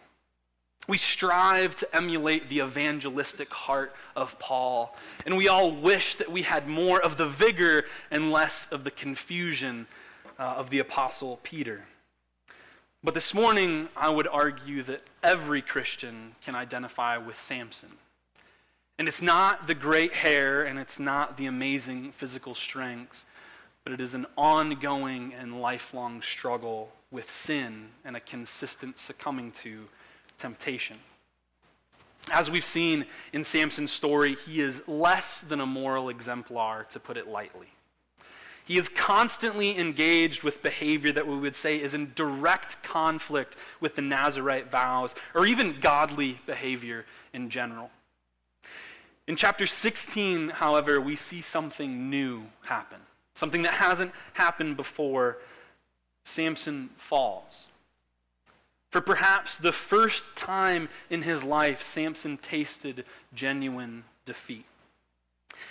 We 0.88 0.98
strive 0.98 1.76
to 1.76 1.96
emulate 1.96 2.50
the 2.50 2.62
evangelistic 2.62 3.54
heart 3.54 3.96
of 4.16 4.40
Paul, 4.40 4.98
and 5.28 5.38
we 5.38 5.48
all 5.48 5.70
wish 5.70 6.16
that 6.16 6.32
we 6.32 6.42
had 6.42 6.68
more 6.68 7.00
of 7.00 7.18
the 7.18 7.28
vigor 7.28 7.86
and 8.10 8.32
less 8.32 8.68
of 8.72 8.84
the 8.84 8.90
confusion 8.90 9.86
uh, 10.40 10.56
of 10.58 10.72
the 10.72 10.80
Apostle 10.80 11.40
Peter. 11.44 11.84
But 13.02 13.14
this 13.14 13.34
morning, 13.34 13.88
I 13.96 14.10
would 14.10 14.28
argue 14.28 14.84
that 14.84 15.04
every 15.24 15.62
Christian 15.62 16.36
can 16.44 16.54
identify 16.54 17.18
with 17.18 17.40
Samson. 17.40 17.92
And 18.98 19.08
it's 19.08 19.22
not 19.22 19.68
the 19.68 19.74
great 19.74 20.12
hair 20.12 20.64
and 20.64 20.78
it's 20.78 21.00
not 21.00 21.38
the 21.38 21.46
amazing 21.46 22.12
physical 22.12 22.54
strength, 22.54 23.24
but 23.86 23.94
it 23.94 24.02
is 24.02 24.16
an 24.16 24.26
ongoing 24.38 25.34
and 25.34 25.62
lifelong 25.62 26.22
struggle 26.22 26.92
with 27.10 27.32
sin 27.32 27.88
and 28.04 28.18
a 28.18 28.20
consistent 28.20 28.98
succumbing 28.98 29.54
to 29.64 29.88
temptation. 30.38 30.98
As 32.32 32.52
we've 32.52 32.66
seen 32.66 33.06
in 33.32 33.46
Samson's 33.46 33.94
story, 33.94 34.36
he 34.46 34.60
is 34.60 34.82
less 34.88 35.40
than 35.40 35.62
a 35.62 35.66
moral 35.66 36.10
exemplar, 36.10 36.86
to 36.90 37.00
put 37.00 37.16
it 37.16 37.30
lightly. 37.30 37.70
He 38.70 38.78
is 38.78 38.88
constantly 38.88 39.76
engaged 39.80 40.44
with 40.44 40.62
behavior 40.62 41.12
that 41.14 41.26
we 41.26 41.36
would 41.36 41.56
say 41.56 41.82
is 41.82 41.96
in 41.96 42.12
direct 42.14 42.84
conflict 42.84 43.56
with 43.80 43.96
the 43.96 44.04
Nazarite 44.04 44.70
vows, 44.70 45.16
or 45.34 45.48
even 45.48 45.80
godly 45.80 46.40
behavior 46.46 47.08
in 47.34 47.50
general. 47.50 47.90
In 49.26 49.36
chapter 49.36 49.66
16, 49.66 50.50
however, 50.50 51.02
we 51.02 51.16
see 51.16 51.42
something 51.42 52.12
new 52.12 52.44
happen, 52.62 53.00
something 53.34 53.64
that 53.64 53.74
hasn't 53.74 54.12
happened 54.34 54.78
before. 54.78 55.40
Samson 56.24 56.92
falls. 56.96 57.70
For 58.92 59.02
perhaps 59.02 59.58
the 59.58 59.74
first 59.74 60.36
time 60.36 60.90
in 61.10 61.24
his 61.24 61.44
life, 61.44 61.82
Samson 61.82 62.38
tasted 62.38 63.04
genuine 63.34 64.04
defeat. 64.26 64.68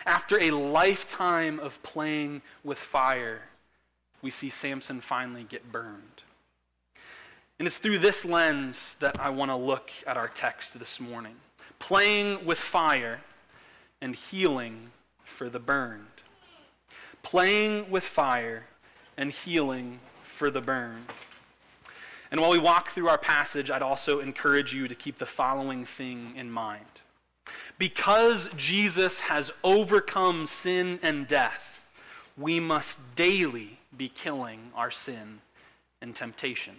After 0.06 0.40
a 0.40 0.50
lifetime 0.50 1.58
of 1.60 1.82
playing 1.82 2.42
with 2.64 2.78
fire, 2.78 3.42
we 4.22 4.30
see 4.30 4.50
Samson 4.50 5.00
finally 5.00 5.44
get 5.44 5.70
burned. 5.70 6.22
And 7.58 7.66
it's 7.66 7.76
through 7.76 7.98
this 7.98 8.24
lens 8.24 8.96
that 9.00 9.18
I 9.18 9.30
want 9.30 9.50
to 9.50 9.56
look 9.56 9.90
at 10.06 10.16
our 10.16 10.28
text 10.28 10.78
this 10.78 11.00
morning. 11.00 11.36
Playing 11.78 12.44
with 12.44 12.58
fire 12.58 13.20
and 14.00 14.14
healing 14.14 14.90
for 15.24 15.48
the 15.48 15.58
burned. 15.58 16.06
Playing 17.22 17.90
with 17.90 18.04
fire 18.04 18.66
and 19.16 19.32
healing 19.32 19.98
for 20.36 20.50
the 20.50 20.60
burned. 20.60 21.06
And 22.30 22.40
while 22.40 22.50
we 22.50 22.58
walk 22.58 22.90
through 22.90 23.08
our 23.08 23.18
passage, 23.18 23.70
I'd 23.70 23.82
also 23.82 24.20
encourage 24.20 24.72
you 24.72 24.86
to 24.86 24.94
keep 24.94 25.18
the 25.18 25.26
following 25.26 25.84
thing 25.84 26.34
in 26.36 26.50
mind. 26.50 27.02
Because 27.78 28.48
Jesus 28.56 29.20
has 29.20 29.50
overcome 29.62 30.46
sin 30.46 30.98
and 31.02 31.26
death, 31.26 31.80
we 32.36 32.60
must 32.60 32.98
daily 33.16 33.78
be 33.96 34.08
killing 34.08 34.70
our 34.74 34.90
sin 34.90 35.40
and 36.00 36.14
temptation. 36.14 36.76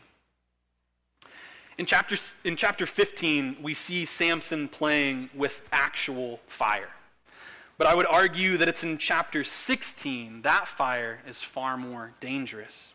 In 1.77 1.85
chapter, 1.85 2.17
in 2.43 2.57
chapter 2.57 2.85
15, 2.85 3.57
we 3.61 3.73
see 3.73 4.03
Samson 4.05 4.67
playing 4.67 5.29
with 5.33 5.61
actual 5.71 6.39
fire. 6.47 6.89
But 7.77 7.87
I 7.87 7.95
would 7.95 8.07
argue 8.07 8.57
that 8.57 8.67
it's 8.67 8.83
in 8.83 8.97
chapter 8.97 9.45
16 9.45 10.41
that 10.41 10.67
fire 10.67 11.21
is 11.25 11.41
far 11.41 11.77
more 11.77 12.11
dangerous. 12.19 12.93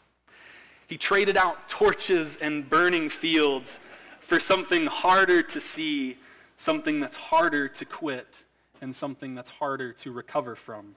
He 0.86 0.98
traded 0.98 1.38
out 1.38 1.66
torches 1.66 2.36
and 2.36 2.68
burning 2.68 3.08
fields 3.08 3.80
for 4.20 4.38
something 4.38 4.86
harder 4.86 5.42
to 5.42 5.60
see, 5.60 6.18
something 6.64 6.98
that's 6.98 7.16
harder 7.16 7.68
to 7.68 7.84
quit, 7.84 8.44
and 8.80 8.96
something 8.96 9.34
that's 9.34 9.50
harder 9.50 9.92
to 9.92 10.10
recover 10.10 10.56
from. 10.56 10.94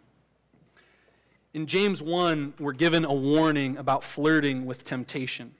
In 1.53 1.67
James 1.67 2.01
1, 2.01 2.53
we're 2.57 2.71
given 2.71 3.03
a 3.03 3.13
warning 3.13 3.75
about 3.75 4.01
flirting 4.01 4.65
with 4.65 4.85
temptation. 4.85 5.53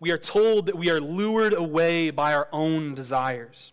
We 0.00 0.10
are 0.10 0.18
told 0.18 0.66
that 0.66 0.76
we 0.76 0.90
are 0.90 1.00
lured 1.00 1.54
away 1.54 2.10
by 2.10 2.34
our 2.34 2.48
own 2.52 2.94
desires 2.94 3.72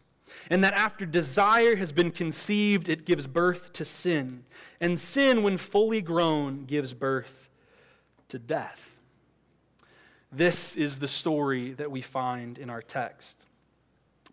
and 0.50 0.63
that 0.63 0.74
after 0.75 1.06
desire 1.06 1.75
has 1.75 1.92
been 1.92 2.12
conceived, 2.12 2.88
it 2.88 3.06
gives 3.06 3.28
birth 3.28 3.74
to 3.74 3.84
sin. 3.84 4.46
And 4.80 4.98
sin, 4.98 5.44
when 5.44 5.58
fully 5.58 6.01
grown, 6.01 6.66
gives 6.66 6.94
birth 6.94 7.50
to 8.30 8.39
death. 8.39 8.98
This 10.32 10.78
is 10.78 11.00
the 11.00 11.08
story 11.08 11.74
that 11.74 11.92
we 11.92 12.01
find 12.01 12.58
in 12.58 12.70
our 12.70 12.82
text. 12.82 13.46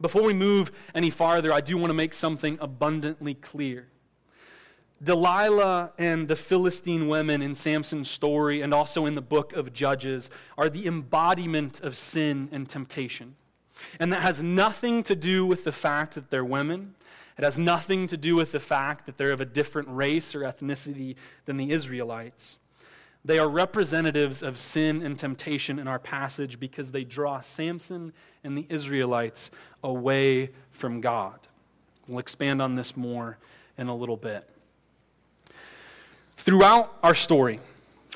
Before 0.01 0.23
we 0.23 0.35
move 0.35 0.73
any 0.95 1.11
farther, 1.11 1.53
I 1.53 1.61
do 1.61 1.79
want 1.79 1.91
to 1.91 1.95
make 1.95 2.13
something 2.13 2.59
abundantly 2.61 3.35
clear. 3.35 3.89
Delilah 5.03 5.93
and 5.99 6.27
the 6.27 6.37
Philistine 6.37 7.09
women 7.09 7.43
in 7.43 7.55
Samson's 7.55 8.11
story 8.11 8.63
and 8.63 8.73
also 8.73 9.07
in 9.07 9.15
the 9.15 9.23
book 9.23 9.53
of 9.53 9.73
Judges 9.73 10.31
are 10.57 10.69
the 10.69 10.87
embodiment 10.87 11.81
of 11.81 11.97
sin 11.97 12.49
and 12.53 12.69
temptation. 12.69 13.37
And 14.01 14.13
that 14.13 14.23
has 14.23 14.43
nothing 14.43 15.03
to 15.05 15.15
do 15.15 15.45
with 15.45 15.65
the 15.65 15.73
fact 15.73 16.15
that 16.15 16.31
they're 16.31 16.45
women. 16.45 16.95
It 17.39 17.45
has 17.45 17.59
nothing 17.59 18.07
to 18.07 18.17
do 18.17 18.35
with 18.35 18.53
the 18.53 18.61
fact 18.61 19.05
that 19.05 19.19
they're 19.19 19.33
of 19.33 19.43
a 19.43 19.47
different 19.47 19.89
race 19.91 20.35
or 20.35 20.41
ethnicity 20.41 21.17
than 21.45 21.59
the 21.59 21.71
Israelites. 21.71 22.59
They 23.27 23.41
are 23.41 23.49
representatives 23.49 24.45
of 24.45 24.57
sin 24.57 25.03
and 25.03 25.19
temptation 25.19 25.81
in 25.81 25.89
our 25.89 25.99
passage 25.99 26.61
because 26.61 26.93
they 26.93 27.03
draw 27.03 27.41
Samson 27.41 28.13
and 28.45 28.57
the 28.57 28.67
Israelites 28.69 29.51
away 29.83 30.51
from 30.71 31.01
God. 31.01 31.41
We'll 32.07 32.21
expand 32.21 32.63
on 32.63 32.77
this 32.77 32.97
more 32.97 33.39
in 33.79 33.89
a 33.89 33.97
little 33.97 34.17
bit. 34.17 34.49
Throughout 36.37 36.99
our 37.03 37.15
story, 37.17 37.59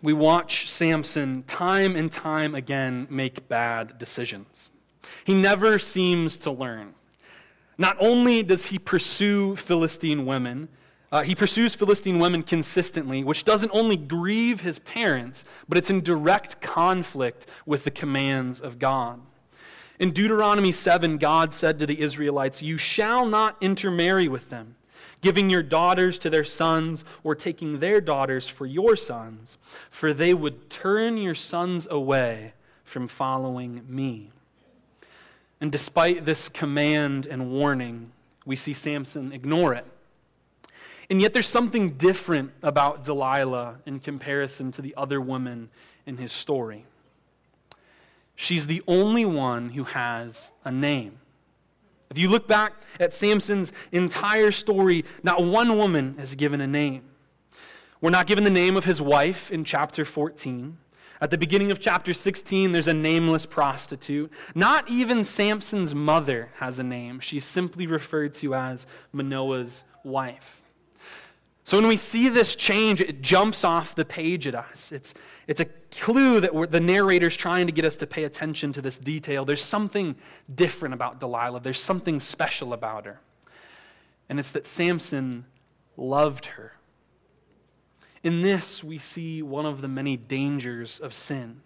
we 0.00 0.12
watch 0.12 0.70
Samson 0.70 1.42
time 1.42 1.96
and 1.96 2.12
time 2.12 2.54
again 2.54 3.08
make 3.10 3.48
bad 3.48 3.98
decisions. 3.98 4.70
He 5.24 5.34
never 5.34 5.80
seems 5.80 6.38
to 6.38 6.52
learn. 6.52 6.94
Not 7.78 7.96
only 7.98 8.44
does 8.44 8.66
he 8.66 8.78
pursue 8.78 9.56
Philistine 9.56 10.24
women, 10.24 10.68
uh, 11.12 11.22
he 11.22 11.34
pursues 11.34 11.74
Philistine 11.74 12.20
women 12.20 12.42
consistently, 12.42 13.24
which 13.24 13.44
doesn't 13.44 13.72
only 13.74 13.96
grieve 13.96 14.60
his 14.60 14.78
parents, 14.78 15.44
but 15.68 15.76
it's 15.76 15.90
in 15.90 16.02
direct 16.02 16.60
conflict 16.60 17.46
with 17.66 17.82
the 17.82 17.90
commands 17.90 18.60
of 18.60 18.78
God. 18.78 19.20
In 19.98 20.12
Deuteronomy 20.12 20.72
7, 20.72 21.18
God 21.18 21.52
said 21.52 21.78
to 21.78 21.86
the 21.86 22.00
Israelites, 22.00 22.62
You 22.62 22.78
shall 22.78 23.26
not 23.26 23.56
intermarry 23.60 24.28
with 24.28 24.48
them, 24.50 24.76
giving 25.20 25.50
your 25.50 25.64
daughters 25.64 26.18
to 26.20 26.30
their 26.30 26.44
sons 26.44 27.04
or 27.24 27.34
taking 27.34 27.80
their 27.80 28.00
daughters 28.00 28.46
for 28.46 28.64
your 28.64 28.94
sons, 28.94 29.58
for 29.90 30.14
they 30.14 30.32
would 30.32 30.70
turn 30.70 31.16
your 31.16 31.34
sons 31.34 31.88
away 31.90 32.54
from 32.84 33.08
following 33.08 33.82
me. 33.88 34.30
And 35.60 35.70
despite 35.70 36.24
this 36.24 36.48
command 36.48 37.26
and 37.26 37.50
warning, 37.50 38.12
we 38.46 38.56
see 38.56 38.72
Samson 38.72 39.32
ignore 39.32 39.74
it. 39.74 39.86
And 41.10 41.20
yet, 41.20 41.32
there's 41.32 41.48
something 41.48 41.90
different 41.90 42.52
about 42.62 43.04
Delilah 43.04 43.80
in 43.84 43.98
comparison 43.98 44.70
to 44.72 44.82
the 44.82 44.94
other 44.96 45.20
women 45.20 45.68
in 46.06 46.16
his 46.16 46.32
story. 46.32 46.86
She's 48.36 48.68
the 48.68 48.82
only 48.86 49.24
one 49.24 49.70
who 49.70 49.84
has 49.84 50.52
a 50.64 50.70
name. 50.70 51.18
If 52.10 52.18
you 52.18 52.28
look 52.28 52.46
back 52.46 52.74
at 53.00 53.12
Samson's 53.12 53.72
entire 53.90 54.52
story, 54.52 55.04
not 55.24 55.42
one 55.44 55.76
woman 55.76 56.16
is 56.18 56.36
given 56.36 56.60
a 56.60 56.66
name. 56.66 57.02
We're 58.00 58.10
not 58.10 58.28
given 58.28 58.44
the 58.44 58.50
name 58.50 58.76
of 58.76 58.84
his 58.84 59.02
wife 59.02 59.50
in 59.50 59.64
chapter 59.64 60.04
14. 60.04 60.78
At 61.20 61.30
the 61.30 61.38
beginning 61.38 61.70
of 61.70 61.80
chapter 61.80 62.14
16, 62.14 62.72
there's 62.72 62.88
a 62.88 62.94
nameless 62.94 63.44
prostitute. 63.46 64.32
Not 64.54 64.88
even 64.88 65.22
Samson's 65.22 65.94
mother 65.94 66.50
has 66.54 66.78
a 66.78 66.84
name. 66.84 67.20
She's 67.20 67.44
simply 67.44 67.86
referred 67.86 68.32
to 68.36 68.54
as 68.54 68.86
Manoah's 69.12 69.84
wife. 70.02 70.59
So 71.64 71.76
when 71.76 71.86
we 71.86 71.96
see 71.96 72.28
this 72.28 72.56
change, 72.56 73.00
it 73.00 73.22
jumps 73.22 73.64
off 73.64 73.94
the 73.94 74.04
page 74.04 74.46
at 74.46 74.54
us. 74.54 74.92
It's, 74.92 75.14
it's 75.46 75.60
a 75.60 75.66
clue 75.90 76.40
that 76.40 76.70
the 76.70 76.80
narrator's 76.80 77.36
trying 77.36 77.66
to 77.66 77.72
get 77.72 77.84
us 77.84 77.96
to 77.96 78.06
pay 78.06 78.24
attention 78.24 78.72
to 78.72 78.82
this 78.82 78.98
detail. 78.98 79.44
There's 79.44 79.62
something 79.62 80.16
different 80.54 80.94
about 80.94 81.20
Delilah, 81.20 81.60
there's 81.60 81.80
something 81.80 82.18
special 82.18 82.72
about 82.72 83.04
her. 83.06 83.20
And 84.28 84.38
it's 84.38 84.50
that 84.50 84.66
Samson 84.66 85.44
loved 85.96 86.46
her. 86.46 86.72
In 88.22 88.42
this, 88.42 88.84
we 88.84 88.98
see 88.98 89.42
one 89.42 89.66
of 89.66 89.80
the 89.80 89.88
many 89.88 90.16
dangers 90.16 90.98
of 90.98 91.14
sin. 91.14 91.60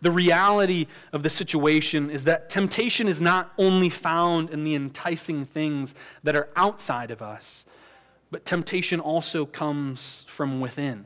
The 0.00 0.10
reality 0.10 0.86
of 1.12 1.22
the 1.22 1.30
situation 1.30 2.10
is 2.10 2.24
that 2.24 2.50
temptation 2.50 3.08
is 3.08 3.20
not 3.20 3.52
only 3.56 3.88
found 3.88 4.50
in 4.50 4.64
the 4.64 4.74
enticing 4.74 5.46
things 5.46 5.94
that 6.22 6.36
are 6.36 6.50
outside 6.56 7.10
of 7.10 7.22
us 7.22 7.64
but 8.32 8.46
temptation 8.46 8.98
also 8.98 9.44
comes 9.44 10.24
from 10.26 10.60
within. 10.60 11.04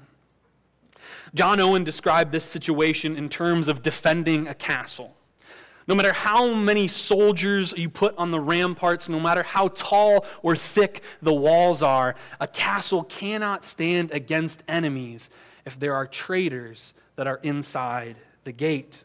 John 1.35 1.61
Owen 1.61 1.83
described 1.83 2.31
this 2.31 2.45
situation 2.45 3.17
in 3.17 3.29
terms 3.29 3.67
of 3.67 3.83
defending 3.83 4.47
a 4.47 4.55
castle. 4.55 5.13
No 5.89 5.95
matter 5.97 6.13
how 6.13 6.55
many 6.55 6.87
soldiers 6.87 7.75
you 7.77 7.91
put 7.91 8.17
on 8.17 8.31
the 8.31 8.41
ramparts, 8.41 9.09
no 9.09 9.19
matter 9.19 9.43
how 9.43 9.69
tall 9.69 10.25
or 10.43 10.57
thick 10.57 11.03
the 11.21 11.35
walls 11.35 11.83
are, 11.83 12.15
a 12.41 12.47
castle 12.47 13.03
cannot 13.05 13.65
stand 13.65 14.13
against 14.13 14.63
enemies 14.69 15.29
if 15.65 15.79
there 15.79 15.95
are 15.95 16.07
traitors 16.07 16.95
that 17.17 17.27
are 17.27 17.41
inside 17.43 18.17
the 18.45 18.53
gate. 18.53 19.03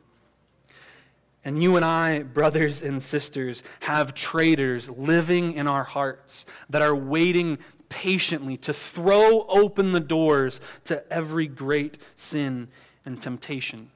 And 1.43 1.61
you 1.61 1.75
and 1.75 1.83
I, 1.83 2.21
brothers 2.21 2.83
and 2.83 3.01
sisters, 3.01 3.63
have 3.79 4.13
traitors 4.13 4.89
living 4.89 5.53
in 5.53 5.67
our 5.67 5.83
hearts 5.83 6.45
that 6.69 6.83
are 6.83 6.95
waiting 6.95 7.57
patiently 7.91 8.57
to 8.57 8.73
throw 8.73 9.45
open 9.47 9.91
the 9.91 9.99
doors 9.99 10.59
to 10.85 11.13
every 11.13 11.45
great 11.45 11.99
sin 12.15 12.69
and 13.05 13.21
temptation. 13.21 13.91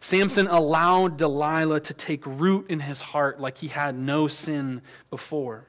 Samson 0.00 0.46
allowed 0.48 1.18
Delilah 1.18 1.80
to 1.80 1.94
take 1.94 2.24
root 2.26 2.70
in 2.70 2.80
his 2.80 3.00
heart 3.00 3.38
like 3.38 3.58
he 3.58 3.68
had 3.68 3.96
no 3.96 4.26
sin 4.26 4.82
before. 5.10 5.66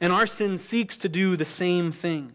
And 0.00 0.12
our 0.12 0.26
sin 0.26 0.58
seeks 0.58 0.96
to 0.98 1.08
do 1.08 1.36
the 1.36 1.44
same 1.44 1.92
thing. 1.92 2.32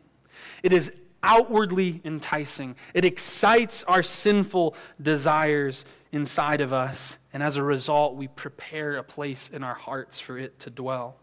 It 0.64 0.72
is 0.72 0.92
outwardly 1.24 2.02
enticing, 2.06 2.76
it 2.94 3.04
excites 3.04 3.84
our 3.86 4.04
sinful 4.04 4.76
desires 5.02 5.86
inside 6.12 6.62
of 6.62 6.72
us, 6.72 7.18
and 7.34 7.42
as 7.42 7.58
a 7.58 7.64
result, 7.64 8.16
we 8.16 8.28
prepare 8.28 8.98
a 8.98 9.04
place 9.04 9.50
in 9.50 9.64
our 9.64 9.74
hearts 9.74 10.20
for 10.20 10.38
it 10.38 10.60
to 10.60 10.70
dwell. 10.70 11.18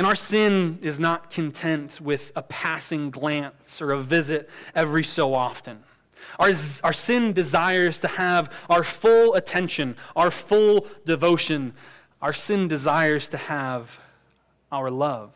And 0.00 0.06
our 0.06 0.14
sin 0.14 0.78
is 0.80 0.98
not 0.98 1.30
content 1.30 2.00
with 2.00 2.32
a 2.34 2.40
passing 2.40 3.10
glance 3.10 3.82
or 3.82 3.92
a 3.92 3.98
visit 3.98 4.48
every 4.74 5.04
so 5.04 5.34
often. 5.34 5.78
Our, 6.38 6.52
our 6.82 6.94
sin 6.94 7.34
desires 7.34 7.98
to 7.98 8.08
have 8.08 8.50
our 8.70 8.82
full 8.82 9.34
attention, 9.34 9.96
our 10.16 10.30
full 10.30 10.86
devotion. 11.04 11.74
Our 12.22 12.32
sin 12.32 12.66
desires 12.66 13.28
to 13.28 13.36
have 13.36 13.90
our 14.72 14.90
love. 14.90 15.34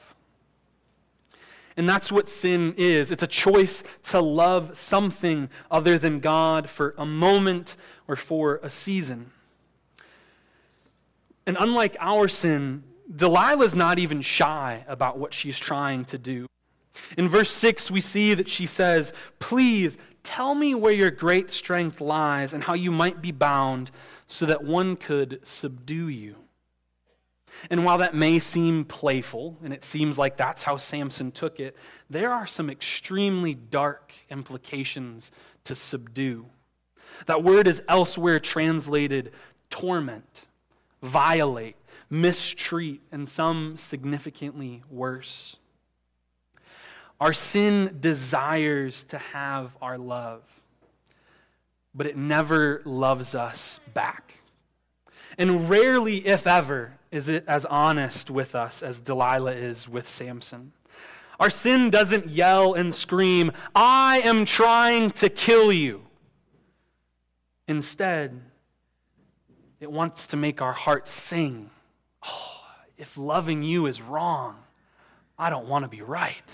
And 1.77 1.87
that's 1.87 2.11
what 2.11 2.31
sin 2.31 2.73
is 2.79 3.11
it's 3.11 3.23
a 3.23 3.27
choice 3.27 3.83
to 4.05 4.21
love 4.23 4.79
something 4.79 5.51
other 5.71 5.99
than 5.99 6.21
God 6.21 6.71
for 6.71 6.95
a 6.97 7.05
moment 7.05 7.77
or 8.09 8.17
for 8.17 8.61
a 8.63 8.71
season. 8.71 9.31
And 11.47 11.59
unlike 11.61 11.99
our 12.01 12.29
sin, 12.29 12.83
Delilah's 13.13 13.75
not 13.75 13.99
even 13.99 14.23
shy 14.23 14.85
about 14.89 15.19
what 15.19 15.35
she's 15.35 15.59
trying 15.59 16.05
to 16.07 16.19
do. 16.19 16.47
In 17.19 17.29
verse 17.29 17.51
6, 17.51 17.91
we 17.91 18.01
see 18.01 18.35
that 18.35 18.49
she 18.49 18.67
says, 18.67 19.13
Please 19.39 19.99
tell 20.23 20.55
me 20.55 20.75
where 20.75 20.93
your 20.93 21.11
great 21.11 21.51
strength 21.51 22.01
lies 22.01 22.53
and 22.53 22.63
how 22.63 22.75
you 22.75 22.91
might 22.91 23.21
be 23.21 23.33
bound 23.33 23.91
so 24.27 24.47
that 24.47 24.65
one 24.65 24.97
could 24.97 25.41
subdue 25.45 26.09
you. 26.09 26.37
And 27.71 27.85
while 27.85 27.99
that 27.99 28.15
may 28.15 28.39
seem 28.39 28.85
playful, 28.85 29.57
and 29.63 29.73
it 29.73 29.85
seems 29.85 30.19
like 30.19 30.37
that's 30.37 30.63
how 30.63 30.77
Samson 30.77 31.31
took 31.31 31.61
it, 31.61 31.77
there 32.11 32.33
are 32.33 32.47
some 32.47 32.69
extremely 32.69 33.55
dark 33.55 34.13
implications 34.31 35.31
to 35.65 35.75
subdue. 35.75 36.47
That 37.27 37.45
word 37.45 37.69
is 37.69 37.83
elsewhere 37.89 38.41
translated 38.41 39.33
torment, 39.71 40.47
violate, 41.03 41.77
mistreat, 42.11 43.01
and 43.13 43.29
some 43.29 43.77
significantly 43.77 44.83
worse. 44.91 45.57
Our 47.21 47.33
sin 47.33 47.99
desires 48.01 49.05
to 49.05 49.19
have 49.19 49.77
our 49.81 49.97
love, 49.97 50.43
but 51.95 52.07
it 52.07 52.17
never 52.17 52.83
loves 52.85 53.35
us 53.35 53.81
back. 53.95 54.35
And 55.39 55.69
rarely, 55.69 56.27
if 56.27 56.47
ever, 56.47 56.93
is 57.11 57.29
it 57.29 57.45
as 57.47 57.65
honest 57.65 58.31
with 58.31 58.55
us 58.55 58.83
as 58.83 59.01
Delilah 59.01 59.55
is 59.55 59.89
with 59.89 60.09
Samson. 60.09 60.73
Our 61.41 61.51
sin 61.51 61.91
doesn't 61.91 62.29
yell 62.29 62.75
and 62.75 62.95
scream, 62.95 63.53
I 63.75 64.21
am 64.25 64.45
trying 64.45 65.11
to 65.13 65.29
kill 65.29 65.73
you. 65.73 66.03
Instead, 67.67 68.41
it 69.81 69.91
wants 69.91 70.29
to 70.29 70.37
make 70.37 70.63
our 70.63 70.73
hearts 70.73 71.11
sing 71.11 71.71
oh, 72.27 72.61
if 72.99 73.17
loving 73.17 73.63
you 73.63 73.87
is 73.87 74.01
wrong, 74.01 74.57
I 75.39 75.51
don't 75.51 75.69
want 75.69 75.85
to 75.85 75.89
be 75.89 76.03
right. 76.03 76.53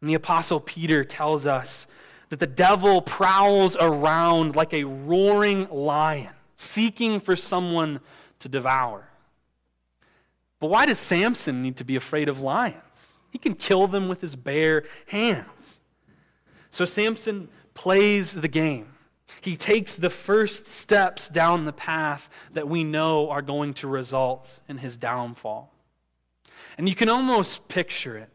And 0.00 0.10
the 0.10 0.14
Apostle 0.14 0.60
Peter 0.60 1.04
tells 1.04 1.46
us 1.46 1.86
that 2.28 2.38
the 2.38 2.46
devil 2.46 3.00
prowls 3.00 3.76
around 3.80 4.56
like 4.56 4.74
a 4.74 4.84
roaring 4.84 5.68
lion, 5.70 6.32
seeking 6.56 7.20
for 7.20 7.36
someone 7.36 8.00
to 8.40 8.48
devour. 8.48 9.08
But 10.60 10.68
why 10.68 10.86
does 10.86 10.98
Samson 10.98 11.62
need 11.62 11.76
to 11.76 11.84
be 11.84 11.96
afraid 11.96 12.28
of 12.28 12.40
lions? 12.40 13.20
He 13.30 13.38
can 13.38 13.54
kill 13.54 13.86
them 13.86 14.08
with 14.08 14.20
his 14.20 14.34
bare 14.34 14.84
hands. 15.06 15.80
So 16.70 16.84
Samson 16.84 17.48
plays 17.74 18.32
the 18.32 18.48
game. 18.48 18.88
He 19.40 19.56
takes 19.56 19.94
the 19.94 20.10
first 20.10 20.66
steps 20.66 21.28
down 21.28 21.64
the 21.64 21.72
path 21.72 22.28
that 22.52 22.68
we 22.68 22.84
know 22.84 23.30
are 23.30 23.42
going 23.42 23.74
to 23.74 23.88
result 23.88 24.60
in 24.68 24.78
his 24.78 24.96
downfall. 24.96 25.72
And 26.78 26.88
you 26.88 26.94
can 26.94 27.08
almost 27.08 27.68
picture 27.68 28.16
it 28.16 28.28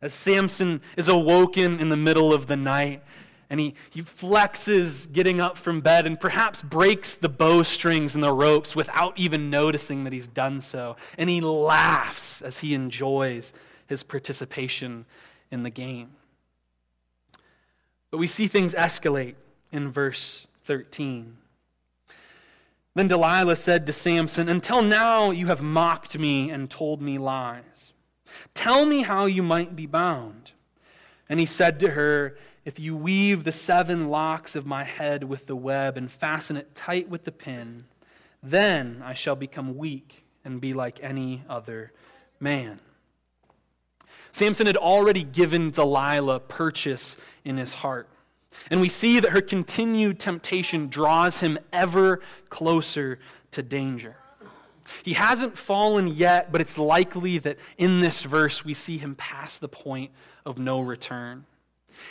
as 0.00 0.14
Samson 0.14 0.80
is 0.96 1.08
awoken 1.08 1.80
in 1.80 1.88
the 1.88 1.96
middle 1.96 2.32
of 2.32 2.46
the 2.46 2.56
night 2.56 3.02
and 3.50 3.58
he, 3.58 3.74
he 3.90 4.02
flexes 4.02 5.10
getting 5.10 5.40
up 5.40 5.56
from 5.56 5.80
bed 5.80 6.06
and 6.06 6.20
perhaps 6.20 6.60
breaks 6.60 7.14
the 7.14 7.30
bowstrings 7.30 8.14
and 8.14 8.22
the 8.22 8.32
ropes 8.32 8.76
without 8.76 9.18
even 9.18 9.48
noticing 9.48 10.04
that 10.04 10.12
he's 10.12 10.28
done 10.28 10.60
so. 10.60 10.96
And 11.16 11.30
he 11.30 11.40
laughs 11.40 12.42
as 12.42 12.58
he 12.58 12.74
enjoys 12.74 13.54
his 13.86 14.02
participation 14.02 15.06
in 15.50 15.62
the 15.62 15.70
game. 15.70 16.10
But 18.10 18.18
we 18.18 18.26
see 18.26 18.48
things 18.48 18.74
escalate 18.74 19.36
in 19.72 19.90
verse 19.90 20.46
13. 20.64 21.36
Then 22.94 23.08
Delilah 23.08 23.56
said 23.56 23.86
to 23.86 23.92
Samson, 23.92 24.48
Until 24.48 24.82
now 24.82 25.30
you 25.30 25.46
have 25.46 25.62
mocked 25.62 26.18
me 26.18 26.50
and 26.50 26.68
told 26.68 27.00
me 27.00 27.18
lies. 27.18 27.92
Tell 28.54 28.86
me 28.86 29.02
how 29.02 29.26
you 29.26 29.42
might 29.42 29.76
be 29.76 29.86
bound. 29.86 30.52
And 31.28 31.38
he 31.38 31.46
said 31.46 31.78
to 31.80 31.90
her, 31.90 32.36
If 32.64 32.78
you 32.78 32.96
weave 32.96 33.44
the 33.44 33.52
seven 33.52 34.08
locks 34.08 34.56
of 34.56 34.66
my 34.66 34.84
head 34.84 35.24
with 35.24 35.46
the 35.46 35.56
web 35.56 35.96
and 35.96 36.10
fasten 36.10 36.56
it 36.56 36.74
tight 36.74 37.08
with 37.08 37.24
the 37.24 37.32
pin, 37.32 37.84
then 38.42 39.02
I 39.04 39.14
shall 39.14 39.36
become 39.36 39.76
weak 39.76 40.24
and 40.44 40.60
be 40.60 40.72
like 40.72 40.98
any 41.02 41.44
other 41.48 41.92
man. 42.40 42.80
Samson 44.32 44.66
had 44.66 44.76
already 44.76 45.24
given 45.24 45.70
Delilah 45.70 46.40
purchase 46.40 47.16
in 47.44 47.56
his 47.56 47.74
heart. 47.74 48.08
And 48.70 48.80
we 48.80 48.88
see 48.88 49.20
that 49.20 49.30
her 49.30 49.40
continued 49.40 50.18
temptation 50.18 50.88
draws 50.88 51.40
him 51.40 51.58
ever 51.72 52.20
closer 52.50 53.18
to 53.52 53.62
danger. 53.62 54.16
He 55.02 55.14
hasn't 55.14 55.56
fallen 55.56 56.08
yet, 56.08 56.50
but 56.50 56.60
it's 56.60 56.78
likely 56.78 57.38
that 57.38 57.58
in 57.76 58.00
this 58.00 58.22
verse 58.22 58.64
we 58.64 58.74
see 58.74 58.98
him 58.98 59.14
pass 59.14 59.58
the 59.58 59.68
point 59.68 60.10
of 60.44 60.58
no 60.58 60.80
return. 60.80 61.44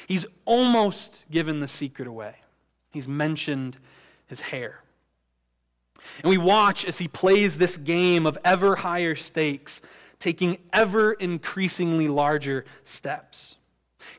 He's 0.08 0.26
almost 0.46 1.26
given 1.32 1.60
the 1.60 1.68
secret 1.68 2.08
away. 2.08 2.36
He's 2.92 3.08
mentioned 3.08 3.78
his 4.28 4.42
hair. 4.42 4.82
And 6.24 6.30
we 6.30 6.38
watch 6.38 6.86
as 6.86 6.98
he 6.98 7.08
plays 7.08 7.58
this 7.58 7.78
game 7.78 8.26
of 8.26 8.38
ever 8.46 8.76
higher 8.76 9.16
stakes, 9.16 9.82
taking 10.20 10.58
ever 10.74 11.14
increasingly 11.14 12.08
larger 12.08 12.66
steps. 12.84 13.57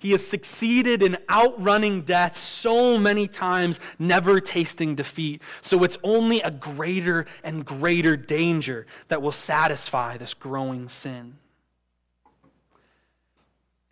He 0.01 0.13
has 0.13 0.27
succeeded 0.27 1.03
in 1.03 1.19
outrunning 1.31 2.03
death 2.03 2.39
so 2.39 2.99
many 2.99 3.27
times, 3.27 3.81
never 3.99 4.41
tasting 4.41 4.95
defeat. 4.95 5.43
So 5.61 5.83
it's 5.85 5.99
only 6.03 6.41
a 6.41 6.51
greater 6.51 7.27
and 7.43 7.65
greater 7.65 8.17
danger 8.17 8.87
that 9.09 9.23
will 9.23 9.33
satisfy 9.33 10.17
this 10.17 10.35
growing 10.35 10.89
sin. 10.89 11.37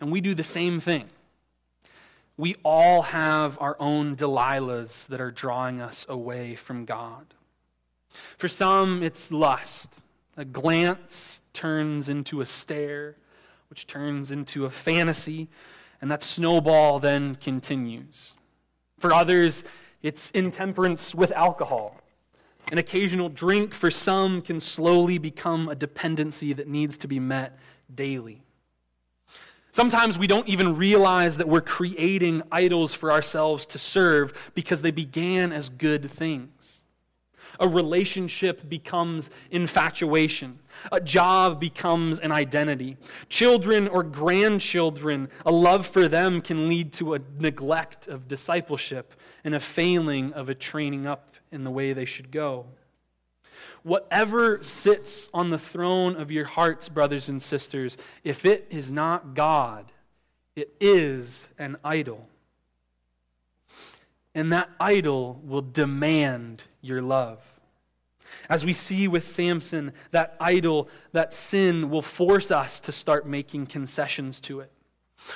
And 0.00 0.12
we 0.12 0.20
do 0.20 0.34
the 0.34 0.44
same 0.44 0.80
thing. 0.80 1.06
We 2.36 2.56
all 2.62 3.02
have 3.02 3.56
our 3.60 3.76
own 3.80 4.14
Delilahs 4.14 5.06
that 5.06 5.20
are 5.20 5.30
drawing 5.30 5.80
us 5.80 6.04
away 6.08 6.54
from 6.54 6.84
God. 6.84 7.26
For 8.36 8.48
some, 8.48 9.02
it's 9.02 9.32
lust. 9.32 10.00
A 10.36 10.44
glance 10.44 11.40
turns 11.54 12.10
into 12.10 12.42
a 12.42 12.46
stare, 12.46 13.16
which 13.70 13.86
turns 13.86 14.30
into 14.30 14.66
a 14.66 14.70
fantasy, 14.70 15.48
and 16.00 16.10
that 16.10 16.22
snowball 16.22 16.98
then 16.98 17.36
continues. 17.36 18.34
For 18.98 19.12
others, 19.12 19.64
it's 20.02 20.30
intemperance 20.32 21.14
with 21.14 21.32
alcohol. 21.32 22.00
An 22.72 22.78
occasional 22.78 23.28
drink 23.28 23.74
for 23.74 23.90
some 23.90 24.42
can 24.42 24.58
slowly 24.58 25.18
become 25.18 25.68
a 25.68 25.74
dependency 25.74 26.52
that 26.52 26.68
needs 26.68 26.96
to 26.98 27.08
be 27.08 27.20
met 27.20 27.58
daily. 27.94 28.42
Sometimes 29.70 30.18
we 30.18 30.26
don't 30.26 30.48
even 30.48 30.74
realize 30.74 31.36
that 31.36 31.48
we're 31.48 31.60
creating 31.60 32.42
idols 32.50 32.94
for 32.94 33.12
ourselves 33.12 33.66
to 33.66 33.78
serve 33.78 34.32
because 34.54 34.80
they 34.80 34.90
began 34.90 35.52
as 35.52 35.68
good 35.68 36.10
things. 36.10 36.75
A 37.60 37.68
relationship 37.68 38.68
becomes 38.68 39.30
infatuation. 39.50 40.58
A 40.92 41.00
job 41.00 41.60
becomes 41.60 42.18
an 42.18 42.32
identity. 42.32 42.96
Children 43.28 43.88
or 43.88 44.02
grandchildren, 44.02 45.28
a 45.44 45.52
love 45.52 45.86
for 45.86 46.08
them 46.08 46.40
can 46.40 46.68
lead 46.68 46.92
to 46.94 47.14
a 47.14 47.20
neglect 47.38 48.08
of 48.08 48.28
discipleship 48.28 49.14
and 49.44 49.54
a 49.54 49.60
failing 49.60 50.32
of 50.32 50.48
a 50.48 50.54
training 50.54 51.06
up 51.06 51.34
in 51.52 51.64
the 51.64 51.70
way 51.70 51.92
they 51.92 52.04
should 52.04 52.30
go. 52.30 52.66
Whatever 53.82 54.62
sits 54.64 55.28
on 55.32 55.50
the 55.50 55.58
throne 55.58 56.16
of 56.16 56.30
your 56.30 56.44
hearts, 56.44 56.88
brothers 56.88 57.28
and 57.28 57.40
sisters, 57.40 57.96
if 58.24 58.44
it 58.44 58.66
is 58.68 58.90
not 58.90 59.34
God, 59.34 59.92
it 60.56 60.74
is 60.80 61.46
an 61.58 61.76
idol. 61.84 62.28
And 64.36 64.52
that 64.52 64.68
idol 64.78 65.40
will 65.42 65.62
demand 65.62 66.62
your 66.82 67.00
love. 67.00 67.40
As 68.50 68.66
we 68.66 68.74
see 68.74 69.08
with 69.08 69.26
Samson, 69.26 69.92
that 70.10 70.36
idol, 70.38 70.90
that 71.12 71.32
sin 71.32 71.88
will 71.88 72.02
force 72.02 72.50
us 72.50 72.78
to 72.80 72.92
start 72.92 73.26
making 73.26 73.64
concessions 73.66 74.38
to 74.40 74.60
it. 74.60 74.70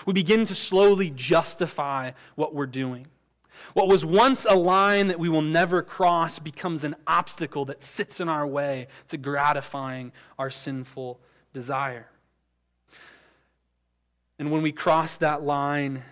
We 0.04 0.12
begin 0.12 0.44
to 0.44 0.54
slowly 0.54 1.08
justify 1.16 2.12
what 2.34 2.54
we're 2.54 2.66
doing. 2.66 3.06
What 3.72 3.88
was 3.88 4.04
once 4.04 4.44
a 4.46 4.54
line 4.54 5.08
that 5.08 5.18
we 5.18 5.30
will 5.30 5.40
never 5.40 5.82
cross 5.82 6.38
becomes 6.38 6.84
an 6.84 6.94
obstacle 7.06 7.64
that 7.64 7.82
sits 7.82 8.20
in 8.20 8.28
our 8.28 8.46
way 8.46 8.88
to 9.08 9.16
gratifying 9.16 10.12
our 10.38 10.50
sinful 10.50 11.20
desire. 11.54 12.06
And 14.38 14.50
when 14.52 14.60
we 14.60 14.72
cross 14.72 15.16
that 15.16 15.42
line, 15.42 16.02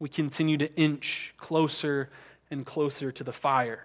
we 0.00 0.08
continue 0.08 0.56
to 0.58 0.72
inch 0.76 1.34
closer 1.36 2.10
and 2.50 2.64
closer 2.64 3.12
to 3.12 3.24
the 3.24 3.32
fire, 3.32 3.84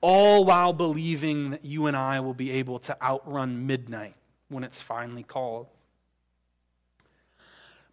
all 0.00 0.44
while 0.44 0.72
believing 0.72 1.50
that 1.50 1.64
you 1.64 1.86
and 1.86 1.96
I 1.96 2.20
will 2.20 2.34
be 2.34 2.50
able 2.52 2.78
to 2.80 3.02
outrun 3.02 3.66
midnight 3.66 4.14
when 4.48 4.64
it's 4.64 4.80
finally 4.80 5.22
called. 5.22 5.66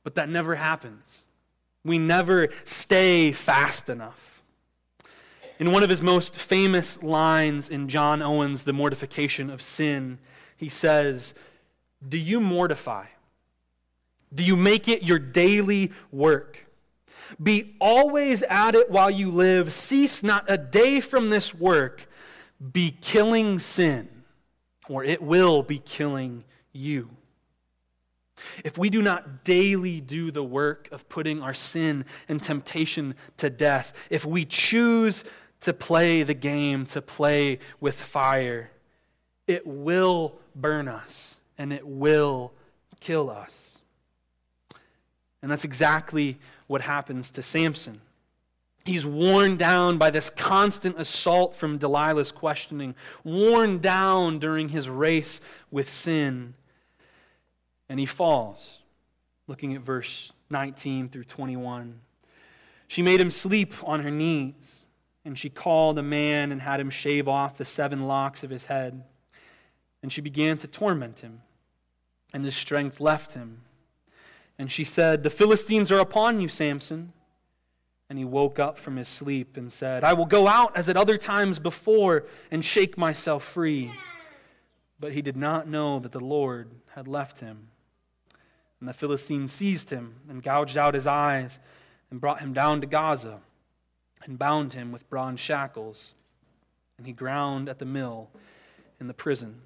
But 0.03 0.15
that 0.15 0.29
never 0.29 0.55
happens. 0.55 1.25
We 1.83 1.97
never 1.97 2.49
stay 2.63 3.31
fast 3.31 3.89
enough. 3.89 4.41
In 5.59 5.71
one 5.71 5.83
of 5.83 5.89
his 5.89 6.01
most 6.01 6.35
famous 6.35 7.01
lines 7.01 7.69
in 7.69 7.89
John 7.89 8.21
Owen's 8.21 8.63
The 8.63 8.73
Mortification 8.73 9.49
of 9.49 9.61
Sin, 9.61 10.19
he 10.55 10.69
says, 10.69 11.33
Do 12.07 12.17
you 12.17 12.39
mortify? 12.39 13.05
Do 14.33 14.43
you 14.43 14.55
make 14.55 14.87
it 14.87 15.03
your 15.03 15.19
daily 15.19 15.91
work? 16.11 16.66
Be 17.41 17.75
always 17.79 18.43
at 18.43 18.75
it 18.75 18.89
while 18.89 19.11
you 19.11 19.31
live. 19.31 19.73
Cease 19.73 20.23
not 20.23 20.45
a 20.47 20.57
day 20.57 20.99
from 20.99 21.29
this 21.29 21.53
work. 21.53 22.07
Be 22.71 22.91
killing 23.01 23.59
sin, 23.59 24.07
or 24.87 25.03
it 25.03 25.21
will 25.21 25.61
be 25.61 25.79
killing 25.79 26.43
you. 26.73 27.09
If 28.63 28.77
we 28.77 28.89
do 28.89 29.01
not 29.01 29.43
daily 29.43 29.99
do 30.01 30.31
the 30.31 30.43
work 30.43 30.89
of 30.91 31.07
putting 31.09 31.41
our 31.41 31.53
sin 31.53 32.05
and 32.29 32.41
temptation 32.41 33.15
to 33.37 33.49
death, 33.49 33.93
if 34.09 34.25
we 34.25 34.45
choose 34.45 35.23
to 35.61 35.73
play 35.73 36.23
the 36.23 36.33
game, 36.33 36.85
to 36.87 37.01
play 37.01 37.59
with 37.79 37.95
fire, 37.95 38.69
it 39.47 39.65
will 39.65 40.35
burn 40.55 40.87
us 40.87 41.39
and 41.57 41.73
it 41.73 41.85
will 41.85 42.53
kill 42.99 43.29
us. 43.29 43.79
And 45.41 45.51
that's 45.51 45.63
exactly 45.63 46.39
what 46.67 46.81
happens 46.81 47.31
to 47.31 47.43
Samson. 47.43 48.01
He's 48.85 49.05
worn 49.05 49.57
down 49.57 49.97
by 49.97 50.11
this 50.11 50.29
constant 50.29 50.97
assault 50.97 51.55
from 51.55 51.77
Delilah's 51.77 52.31
questioning, 52.31 52.95
worn 53.23 53.79
down 53.79 54.39
during 54.39 54.69
his 54.69 54.87
race 54.87 55.41
with 55.71 55.89
sin, 55.89 56.53
and 57.89 57.99
he 57.99 58.05
falls. 58.05 58.79
Looking 59.47 59.75
at 59.75 59.81
verse 59.81 60.31
19 60.49 61.09
through 61.09 61.25
21. 61.25 61.99
She 62.87 63.01
made 63.01 63.19
him 63.19 63.29
sleep 63.29 63.73
on 63.83 64.01
her 64.01 64.11
knees, 64.11 64.85
and 65.25 65.37
she 65.37 65.49
called 65.49 65.99
a 65.99 66.03
man 66.03 66.53
and 66.53 66.61
had 66.61 66.79
him 66.79 66.89
shave 66.89 67.27
off 67.27 67.57
the 67.57 67.65
seven 67.65 68.07
locks 68.07 68.43
of 68.43 68.49
his 68.49 68.65
head. 68.65 69.03
And 70.01 70.13
she 70.13 70.21
began 70.21 70.57
to 70.59 70.67
torment 70.67 71.19
him, 71.19 71.41
and 72.33 72.45
his 72.45 72.55
strength 72.55 73.01
left 73.01 73.33
him. 73.33 73.63
And 74.59 74.71
she 74.71 74.83
said, 74.83 75.23
The 75.23 75.29
Philistines 75.29 75.91
are 75.91 75.99
upon 75.99 76.39
you, 76.39 76.47
Samson. 76.47 77.13
And 78.09 78.17
he 78.17 78.25
woke 78.25 78.57
up 78.57 78.77
from 78.77 78.95
his 78.95 79.07
sleep 79.07 79.57
and 79.57 79.71
said, 79.71 80.03
I 80.03 80.13
will 80.13 80.25
go 80.25 80.47
out 80.47 80.77
as 80.77 80.87
at 80.87 80.95
other 80.95 81.17
times 81.17 81.59
before 81.59 82.25
and 82.51 82.63
shake 82.63 82.97
myself 82.97 83.43
free. 83.43 83.91
But 84.99 85.11
he 85.11 85.21
did 85.21 85.35
not 85.35 85.67
know 85.67 85.99
that 85.99 86.13
the 86.13 86.21
Lord 86.21 86.71
had 86.95 87.07
left 87.07 87.41
him. 87.41 87.67
And 88.79 88.87
the 88.87 88.93
Philistines 88.93 89.51
seized 89.51 89.89
him 89.89 90.15
and 90.29 90.41
gouged 90.41 90.77
out 90.77 90.93
his 90.93 91.05
eyes 91.05 91.59
and 92.09 92.21
brought 92.21 92.39
him 92.39 92.53
down 92.53 92.79
to 92.81 92.87
Gaza 92.87 93.39
and 94.23 94.39
bound 94.39 94.73
him 94.73 94.91
with 94.91 95.09
bronze 95.09 95.39
shackles. 95.39 96.15
And 96.97 97.05
he 97.05 97.13
ground 97.13 97.67
at 97.69 97.79
the 97.79 97.85
mill 97.85 98.29
in 98.99 99.07
the 99.07 99.13
prison. 99.13 99.61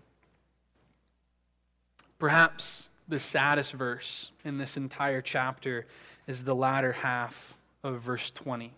Perhaps 2.17 2.89
the 3.11 3.19
saddest 3.19 3.73
verse 3.73 4.31
in 4.45 4.57
this 4.57 4.77
entire 4.77 5.21
chapter 5.21 5.85
is 6.27 6.43
the 6.43 6.55
latter 6.55 6.93
half 6.93 7.53
of 7.83 8.01
verse 8.01 8.31
20. 8.31 8.73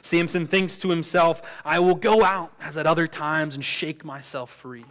Samson 0.00 0.46
thinks 0.46 0.78
to 0.78 0.88
himself, 0.88 1.42
I 1.64 1.80
will 1.80 1.96
go 1.96 2.24
out 2.24 2.52
as 2.60 2.76
at 2.76 2.86
other 2.86 3.08
times 3.08 3.56
and 3.56 3.64
shake 3.64 4.04
myself 4.04 4.50
free. 4.50 4.84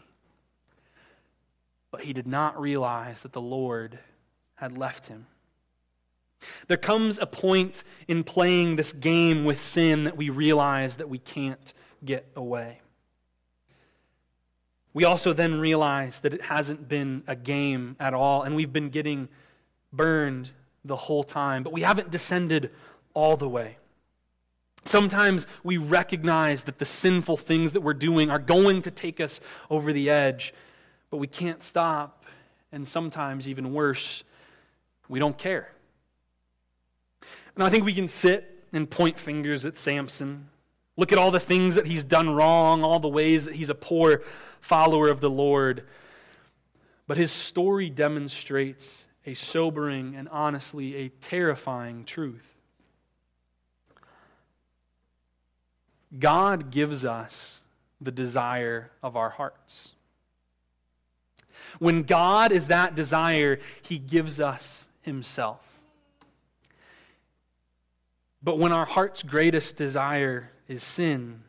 But 1.92 2.02
he 2.02 2.12
did 2.12 2.28
not 2.28 2.60
realize 2.60 3.22
that 3.22 3.32
the 3.32 3.42
Lord 3.42 3.98
had 4.56 4.78
left 4.78 5.08
him. 5.08 5.28
There 6.68 6.78
comes 6.78 7.18
a 7.20 7.26
point 7.26 7.86
in 8.10 8.24
playing 8.24 8.76
this 8.76 8.92
game 8.92 9.46
with 9.46 9.62
sin 9.62 10.04
that 10.04 10.18
we 10.18 10.30
realize 10.30 10.98
that 10.98 11.10
we 11.10 11.20
can't 11.20 11.74
get 12.04 12.28
away. 12.36 12.82
We 14.94 15.06
also 15.06 15.34
then 15.34 15.60
realize 15.60 16.20
that 16.22 16.34
it 16.34 16.42
hasn't 16.42 16.88
been 16.88 17.24
a 17.28 17.36
game 17.36 17.96
at 18.00 18.14
all, 18.14 18.44
and 18.44 18.56
we've 18.56 18.74
been 18.74 18.90
getting 18.90 19.30
burned 19.94 20.52
the 20.86 20.96
whole 20.96 21.24
time, 21.24 21.64
but 21.64 21.74
we 21.74 21.82
haven't 21.82 22.12
descended 22.12 22.72
all 23.14 23.38
the 23.38 23.50
way. 23.50 23.78
Sometimes 24.86 25.48
we 25.64 25.78
recognize 25.78 26.64
that 26.64 26.80
the 26.80 26.86
sinful 26.86 27.38
things 27.38 27.74
that 27.74 27.82
we're 27.82 27.94
doing 27.94 28.30
are 28.30 28.40
going 28.40 28.82
to 28.84 28.92
take 28.92 29.20
us 29.20 29.42
over 29.70 29.92
the 29.92 30.10
edge, 30.10 30.54
but 31.10 31.18
we 31.18 31.28
can't 31.28 31.62
stop. 31.62 32.26
And 32.72 32.88
sometimes, 32.88 33.48
even 33.48 33.74
worse, 33.74 34.24
we 35.10 35.20
don't 35.20 35.38
care. 35.38 35.72
And 37.56 37.64
I 37.64 37.70
think 37.70 37.86
we 37.86 37.94
can 37.94 38.08
sit 38.08 38.64
and 38.74 38.90
point 38.90 39.18
fingers 39.20 39.66
at 39.66 39.78
Samson. 39.78 40.48
Look 40.96 41.12
at 41.12 41.18
all 41.18 41.32
the 41.32 41.40
things 41.40 41.76
that 41.76 41.86
he's 41.86 42.04
done 42.04 42.30
wrong, 42.30 42.84
all 42.84 43.00
the 43.00 43.08
ways 43.08 43.46
that 43.46 43.56
he's 43.56 43.70
a 43.70 43.76
poor 43.76 44.22
follower 44.62 45.10
of 45.10 45.22
the 45.22 45.30
Lord. 45.30 45.84
But 47.08 47.18
his 47.18 47.32
story 47.32 47.90
demonstrates 47.90 49.08
a 49.26 49.34
sobering 49.34 50.16
and 50.16 50.30
honestly 50.30 50.96
a 50.96 51.10
terrifying 51.10 52.06
truth. 52.06 52.46
God 56.18 56.72
gives 56.72 57.04
us 57.04 57.64
the 58.00 58.12
desire 58.12 58.92
of 59.04 59.16
our 59.16 59.30
hearts. 59.30 59.90
When 61.80 62.04
God 62.04 62.52
is 62.52 62.68
that 62.68 62.96
desire, 62.96 63.60
he 63.82 63.98
gives 63.98 64.40
us 64.40 64.88
himself. 65.02 65.62
But 68.42 68.60
when 68.60 68.72
our 68.72 68.86
heart's 68.86 69.24
greatest 69.24 69.76
desire 69.76 70.52
is 70.68 70.84
sin, 70.84 71.44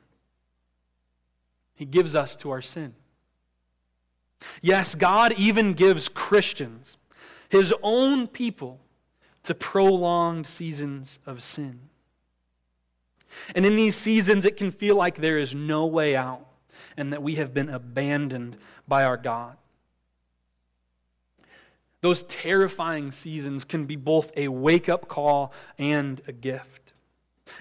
he 1.79 1.85
gives 1.85 2.17
us 2.17 2.35
to 2.35 2.51
our 2.51 2.61
sin. 2.61 2.93
Yes, 4.61 4.97
God 4.97 5.33
even 5.35 5.75
gives 5.75 6.09
Christians, 6.09 6.97
his 7.49 7.73
own 7.85 8.27
people, 8.27 8.81
to 9.45 9.55
prolonged 9.55 10.45
seasons 10.45 11.21
of 11.25 11.41
sin. 11.41 11.79
And 13.55 13.65
in 13.65 13.77
these 13.77 13.95
seasons, 13.95 14.45
it 14.45 14.57
can 14.57 14.73
feel 14.73 14.97
like 14.97 15.19
there 15.19 15.39
is 15.39 15.55
no 15.55 15.87
way 15.87 16.17
out 16.17 16.45
and 16.97 17.13
that 17.13 17.23
we 17.23 17.37
have 17.37 17.55
been 17.55 17.69
abandoned 17.69 18.57
by 18.89 19.05
our 19.05 19.17
God. 19.17 19.57
Those 22.01 22.25
terrifying 22.25 23.13
seasons 23.13 23.63
can 23.63 23.87
be 23.87 23.95
both 23.95 24.33
a 24.37 24.49
wake 24.49 24.89
up 24.89 25.07
call 25.07 25.53
and 25.79 26.21
a 26.27 26.33
gift. 26.33 26.88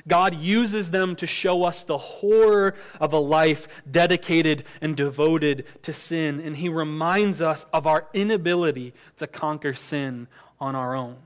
God 0.07 0.35
uses 0.35 0.91
them 0.91 1.15
to 1.17 1.27
show 1.27 1.63
us 1.63 1.83
the 1.83 1.97
horror 1.97 2.75
of 2.99 3.13
a 3.13 3.19
life 3.19 3.67
dedicated 3.89 4.63
and 4.81 4.95
devoted 4.95 5.65
to 5.83 5.93
sin, 5.93 6.39
and 6.39 6.57
He 6.57 6.69
reminds 6.69 7.41
us 7.41 7.65
of 7.73 7.87
our 7.87 8.07
inability 8.13 8.93
to 9.17 9.27
conquer 9.27 9.73
sin 9.73 10.27
on 10.59 10.75
our 10.75 10.95
own. 10.95 11.17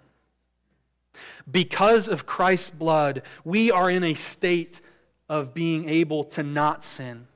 Because 1.50 2.08
of 2.08 2.26
Christ's 2.26 2.70
blood, 2.70 3.24
we 3.44 3.72
are 3.72 3.90
in 3.90 4.04
a 4.04 4.14
state 4.14 4.82
of 5.28 5.54
being 5.54 5.90
able 5.90 6.24
to 6.26 6.44
not 6.44 6.86
sin, 6.86 7.28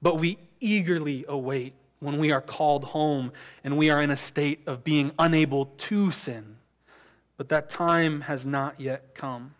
but 0.00 0.18
we 0.18 0.38
eagerly 0.60 1.24
await 1.28 1.74
when 2.00 2.18
we 2.18 2.30
are 2.30 2.40
called 2.40 2.84
home 2.84 3.32
and 3.64 3.76
we 3.76 3.90
are 3.90 4.02
in 4.02 4.10
a 4.10 4.16
state 4.16 4.60
of 4.66 4.84
being 4.84 5.10
unable 5.18 5.66
to 5.66 6.10
sin. 6.10 6.56
But 7.36 7.48
that 7.48 7.68
time 7.68 8.22
has 8.22 8.46
not 8.46 8.80
yet 8.80 9.14
come. 9.14 9.54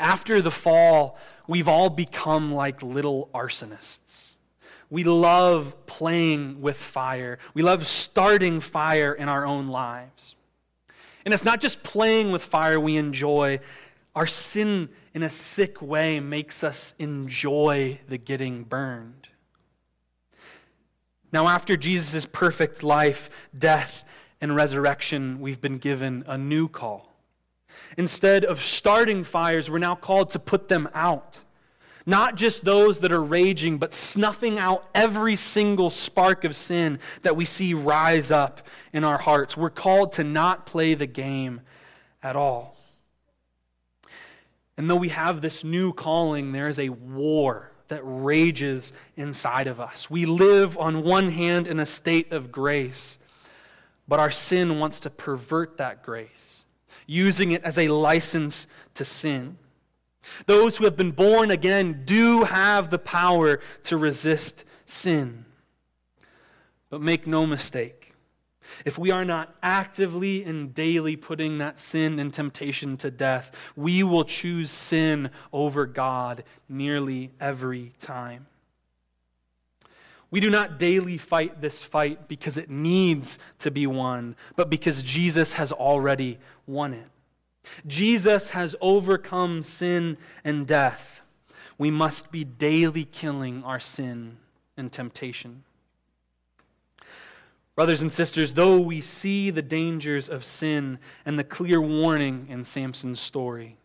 After 0.00 0.40
the 0.40 0.50
fall, 0.50 1.18
we've 1.46 1.68
all 1.68 1.90
become 1.90 2.54
like 2.54 2.82
little 2.82 3.28
arsonists. 3.34 4.30
We 4.88 5.04
love 5.04 5.74
playing 5.86 6.62
with 6.62 6.78
fire. 6.78 7.38
We 7.54 7.62
love 7.62 7.86
starting 7.86 8.60
fire 8.60 9.12
in 9.12 9.28
our 9.28 9.46
own 9.46 9.68
lives. 9.68 10.34
And 11.24 11.34
it's 11.34 11.44
not 11.44 11.60
just 11.60 11.82
playing 11.82 12.32
with 12.32 12.42
fire 12.42 12.80
we 12.80 12.96
enjoy. 12.96 13.60
Our 14.16 14.26
sin, 14.26 14.88
in 15.14 15.22
a 15.22 15.30
sick 15.30 15.82
way, 15.82 16.18
makes 16.18 16.64
us 16.64 16.94
enjoy 16.98 18.00
the 18.08 18.16
getting 18.16 18.64
burned. 18.64 19.28
Now, 21.30 21.46
after 21.46 21.76
Jesus' 21.76 22.26
perfect 22.26 22.82
life, 22.82 23.30
death, 23.56 24.02
and 24.40 24.56
resurrection, 24.56 25.40
we've 25.40 25.60
been 25.60 25.78
given 25.78 26.24
a 26.26 26.38
new 26.38 26.66
call. 26.68 27.09
Instead 27.96 28.44
of 28.44 28.60
starting 28.60 29.24
fires, 29.24 29.70
we're 29.70 29.78
now 29.78 29.94
called 29.94 30.30
to 30.30 30.38
put 30.38 30.68
them 30.68 30.88
out. 30.94 31.40
Not 32.06 32.34
just 32.34 32.64
those 32.64 33.00
that 33.00 33.12
are 33.12 33.22
raging, 33.22 33.78
but 33.78 33.92
snuffing 33.92 34.58
out 34.58 34.88
every 34.94 35.36
single 35.36 35.90
spark 35.90 36.44
of 36.44 36.56
sin 36.56 36.98
that 37.22 37.36
we 37.36 37.44
see 37.44 37.74
rise 37.74 38.30
up 38.30 38.62
in 38.92 39.04
our 39.04 39.18
hearts. 39.18 39.56
We're 39.56 39.70
called 39.70 40.12
to 40.14 40.24
not 40.24 40.66
play 40.66 40.94
the 40.94 41.06
game 41.06 41.60
at 42.22 42.36
all. 42.36 42.76
And 44.76 44.88
though 44.88 44.96
we 44.96 45.10
have 45.10 45.42
this 45.42 45.62
new 45.62 45.92
calling, 45.92 46.52
there 46.52 46.68
is 46.68 46.78
a 46.78 46.88
war 46.88 47.70
that 47.88 48.00
rages 48.02 48.92
inside 49.16 49.66
of 49.66 49.78
us. 49.78 50.08
We 50.08 50.24
live, 50.24 50.78
on 50.78 51.02
one 51.02 51.30
hand, 51.30 51.66
in 51.66 51.80
a 51.80 51.86
state 51.86 52.32
of 52.32 52.50
grace, 52.50 53.18
but 54.08 54.18
our 54.18 54.30
sin 54.30 54.78
wants 54.78 55.00
to 55.00 55.10
pervert 55.10 55.76
that 55.76 56.02
grace, 56.02 56.59
using 57.10 57.50
it 57.50 57.64
as 57.64 57.76
a 57.76 57.88
license 57.88 58.68
to 58.94 59.04
sin. 59.04 59.58
Those 60.46 60.76
who 60.76 60.84
have 60.84 60.96
been 60.96 61.10
born 61.10 61.50
again 61.50 62.02
do 62.04 62.44
have 62.44 62.88
the 62.88 63.00
power 63.00 63.58
to 63.84 63.96
resist 63.96 64.64
sin. 64.86 65.44
But 66.88 67.00
make 67.00 67.26
no 67.26 67.46
mistake, 67.46 68.14
if 68.84 68.96
we 68.96 69.10
are 69.10 69.24
not 69.24 69.56
actively 69.60 70.44
and 70.44 70.72
daily 70.72 71.16
putting 71.16 71.58
that 71.58 71.80
sin 71.80 72.20
and 72.20 72.32
temptation 72.32 72.96
to 72.98 73.10
death, 73.10 73.50
we 73.74 74.04
will 74.04 74.24
choose 74.24 74.70
sin 74.70 75.30
over 75.52 75.86
God 75.86 76.44
nearly 76.68 77.32
every 77.40 77.92
time. 77.98 78.46
We 80.30 80.38
do 80.38 80.48
not 80.48 80.78
daily 80.78 81.18
fight 81.18 81.60
this 81.60 81.82
fight 81.82 82.28
because 82.28 82.56
it 82.56 82.70
needs 82.70 83.38
to 83.60 83.70
be 83.70 83.86
won, 83.88 84.36
but 84.54 84.70
because 84.70 85.02
Jesus 85.02 85.52
has 85.54 85.72
already 85.72 86.38
won 86.70 86.94
it. 86.94 87.06
Jesus 87.86 88.50
has 88.50 88.74
overcome 88.80 89.62
sin 89.62 90.16
and 90.44 90.66
death. 90.66 91.20
We 91.78 91.90
must 91.90 92.30
be 92.30 92.44
daily 92.44 93.04
killing 93.04 93.62
our 93.64 93.80
sin 93.80 94.38
and 94.76 94.90
temptation. 94.90 95.64
Brothers 97.74 98.02
and 98.02 98.12
sisters, 98.12 98.52
though 98.52 98.78
we 98.78 99.00
see 99.00 99.50
the 99.50 99.62
dangers 99.62 100.28
of 100.28 100.44
sin 100.44 100.98
and 101.24 101.38
the 101.38 101.44
clear 101.44 101.80
warning 101.80 102.46
in 102.50 102.64
Samson's 102.64 103.20
story, 103.20 103.76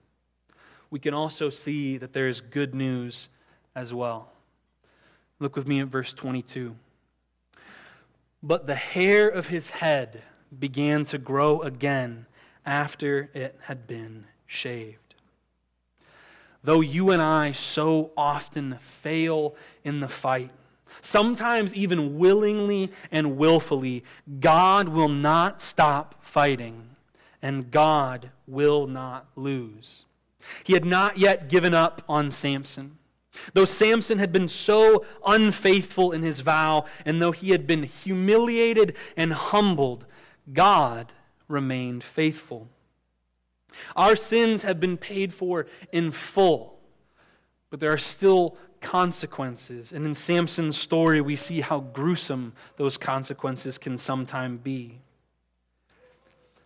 we 0.89 1.00
can 1.00 1.13
also 1.13 1.50
see 1.50 1.98
that 1.98 2.13
there 2.13 2.28
is 2.28 2.41
good 2.41 2.76
news 2.76 3.30
as 3.76 3.93
well. 3.93 4.32
Look 5.39 5.56
with 5.56 5.67
me 5.67 5.82
at 5.82 5.88
verse 5.88 6.13
22. 6.13 6.76
But 8.43 8.67
the 8.67 8.76
hair 8.76 9.28
of 9.28 9.48
his 9.48 9.69
head 9.69 10.24
began 10.60 11.06
to 11.06 11.17
grow 11.17 11.62
again 11.62 12.26
after 12.65 13.30
it 13.34 13.58
had 13.62 13.88
been 13.88 14.25
shaved. 14.45 15.15
Though 16.63 16.82
you 16.82 17.12
and 17.12 17.21
I 17.21 17.51
so 17.51 18.12
often 18.17 18.78
fail 18.80 19.56
in 19.84 19.99
the 19.99 20.08
fight, 20.08 20.51
sometimes 21.01 21.73
even 21.75 22.17
willingly 22.17 22.91
and 23.12 23.38
willfully, 23.38 24.04
God 24.39 24.89
will 24.89 25.10
not 25.10 25.62
stop 25.62 26.23
fighting, 26.23 26.89
and 27.41 27.69
God 27.69 28.32
will 28.47 28.88
not 28.88 29.28
lose. 29.36 30.06
He 30.63 30.73
had 30.73 30.86
not 30.86 31.19
yet 31.19 31.49
given 31.49 31.75
up 31.75 32.01
on 32.10 32.32
Samson. 32.32 32.97
Though 33.54 33.65
Samson 33.65 34.17
had 34.17 34.32
been 34.32 34.47
so 34.47 35.06
unfaithful 35.25 36.12
in 36.13 36.23
his 36.23 36.39
vow, 36.39 36.86
and 37.06 37.21
though 37.21 37.32
he 37.32 37.51
had 37.51 37.67
been 37.67 37.84
humiliated 37.84 38.95
and 39.15 39.34
humbled, 39.34 40.06
God 40.51 41.13
remained 41.47 42.03
faithful. 42.03 42.67
Our 43.95 44.15
sins 44.15 44.62
have 44.63 44.79
been 44.79 44.97
paid 44.97 45.34
for 45.34 45.67
in 45.91 46.12
full, 46.12 46.79
but 47.69 47.79
there 47.79 47.91
are 47.91 47.97
still 47.97 48.58
consequences. 48.81 49.91
And 49.91 50.05
in 50.05 50.15
Samson's 50.15 50.77
story, 50.77 51.21
we 51.21 51.36
see 51.36 51.62
how 51.62 51.79
gruesome 51.79 52.53
those 52.77 52.97
consequences 52.97 53.77
can 53.77 53.97
sometimes 53.97 54.60
be. 54.62 55.01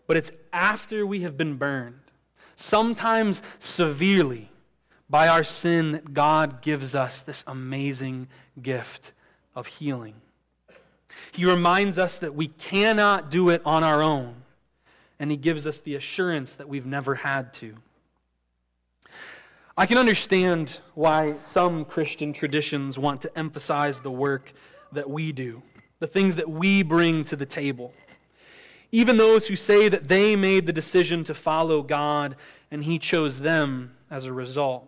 But 0.06 0.18
it's 0.18 0.32
after 0.52 1.06
we 1.06 1.22
have 1.22 1.38
been 1.38 1.56
burned, 1.56 2.00
sometimes 2.56 3.42
severely, 3.60 4.52
by 5.10 5.28
our 5.28 5.44
sin 5.44 5.94
that 5.94 6.14
God 6.14 6.62
gives 6.62 6.94
us 6.94 7.22
this 7.22 7.44
amazing 7.48 8.28
gift 8.62 9.14
of 9.56 9.66
healing. 9.66 10.16
He 11.32 11.46
reminds 11.46 11.98
us 11.98 12.18
that 12.20 12.36
we 12.36 12.48
cannot 12.48 13.32
do 13.32 13.50
it 13.50 13.62
on 13.66 13.84
our 13.84 14.02
own 14.02 14.36
and 15.20 15.30
He 15.30 15.38
gives 15.38 15.68
us 15.68 15.80
the 15.82 15.96
assurance 15.96 16.56
that 16.56 16.68
we've 16.68 16.86
never 16.86 17.16
had 17.16 17.54
to. 17.56 17.76
I 19.78 19.86
can 19.86 19.98
understand 19.98 20.82
why 20.94 21.36
some 21.40 21.86
Christian 21.86 22.34
traditions 22.34 23.00
want 23.00 23.22
to 23.22 23.38
emphasize 23.38 24.02
the 24.02 24.12
work 24.12 24.52
that 24.92 25.10
we 25.10 25.32
do, 25.32 25.62
the 26.00 26.08
things 26.08 26.36
that 26.36 26.50
we 26.50 26.84
bring 26.84 27.24
to 27.26 27.36
the 27.36 27.46
table. 27.46 27.94
Even 28.92 29.18
those 29.18 29.48
who 29.48 29.56
say 29.56 29.88
that 29.88 30.08
they 30.08 30.36
made 30.36 30.66
the 30.66 30.74
decision 30.74 31.24
to 31.26 31.34
follow 31.34 31.82
God 31.82 32.36
and 32.72 32.84
He 32.84 33.00
chose 33.00 33.40
them 33.40 33.96
as 34.12 34.26
a 34.26 34.34
result. 34.34 34.86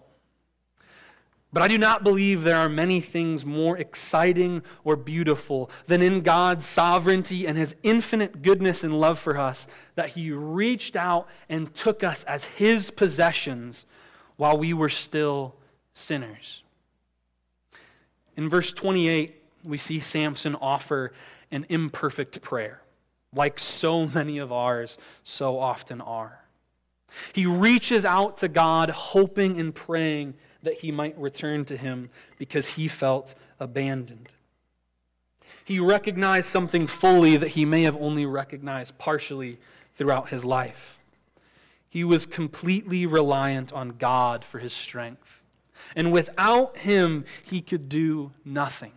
But 1.54 1.64
I 1.64 1.68
do 1.68 1.78
not 1.78 2.04
believe 2.04 2.44
there 2.44 2.58
are 2.58 2.70
many 2.70 3.02
things 3.02 3.46
more 3.46 3.78
exciting 3.78 4.64
or 4.86 4.96
beautiful 4.96 5.70
than 5.86 6.02
in 6.02 6.22
God's 6.22 6.66
sovereignty 6.66 7.46
and 7.46 7.58
his 7.58 7.76
infinite 7.84 8.42
goodness 8.42 8.86
and 8.86 8.98
love 8.98 9.20
for 9.20 9.38
us 9.38 9.68
that 9.96 10.10
he 10.10 10.32
reached 10.32 10.96
out 10.96 11.28
and 11.50 11.74
took 11.74 12.04
us 12.04 12.24
as 12.24 12.46
his 12.46 12.90
possessions 12.90 13.86
while 14.38 14.58
we 14.58 14.74
were 14.74 14.90
still 14.90 15.56
sinners. 15.94 16.64
In 18.38 18.50
verse 18.50 18.72
28, 18.72 19.36
we 19.66 19.78
see 19.78 20.00
Samson 20.00 20.56
offer 20.56 21.12
an 21.52 21.66
imperfect 21.68 22.42
prayer, 22.42 22.82
like 23.36 23.60
so 23.60 24.08
many 24.08 24.38
of 24.38 24.54
ours 24.54 24.98
so 25.24 25.60
often 25.60 26.00
are. 26.00 26.40
He 27.34 27.46
reaches 27.46 28.06
out 28.06 28.38
to 28.38 28.48
God, 28.48 28.90
hoping 28.90 29.60
and 29.60 29.76
praying 29.76 30.36
that 30.64 30.80
he 30.80 30.92
might 30.92 31.18
return 31.18 31.66
to 31.66 31.78
him 31.78 32.10
because 32.38 32.68
he 32.68 32.88
felt 32.88 33.36
abandoned. 33.60 34.30
He 35.64 35.80
recognized 35.80 36.48
something 36.48 36.88
fully 36.88 37.38
that 37.38 37.50
he 37.50 37.66
may 37.66 37.84
have 37.84 37.96
only 37.96 38.26
recognized 38.26 38.98
partially 38.98 39.60
throughout 39.96 40.30
his 40.30 40.44
life. 40.44 40.98
He 41.90 42.04
was 42.04 42.26
completely 42.26 43.06
reliant 43.06 43.74
on 43.74 43.98
God 43.98 44.44
for 44.44 44.60
his 44.60 44.74
strength. 44.74 45.42
And 45.96 46.12
without 46.12 46.78
him, 46.78 47.26
he 47.46 47.62
could 47.62 47.90
do 47.90 48.32
nothing. 48.46 48.94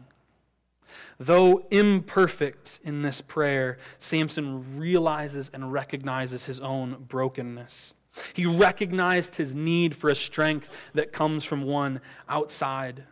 Though 1.19 1.67
imperfect 1.71 2.81
in 2.85 3.03
this 3.03 3.21
prayer, 3.21 3.79
Samson 3.99 4.79
realizes 4.79 5.51
and 5.53 5.73
recognizes 5.73 6.45
his 6.45 6.61
own 6.61 7.05
brokenness. 7.09 7.95
He 8.33 8.47
recognized 8.47 9.37
his 9.37 9.55
need 9.55 9.95
for 9.95 10.11
a 10.11 10.15
strength 10.15 10.69
that 10.95 11.13
comes 11.13 11.45
from 11.45 11.63
one 11.63 12.01
outside 12.29 13.05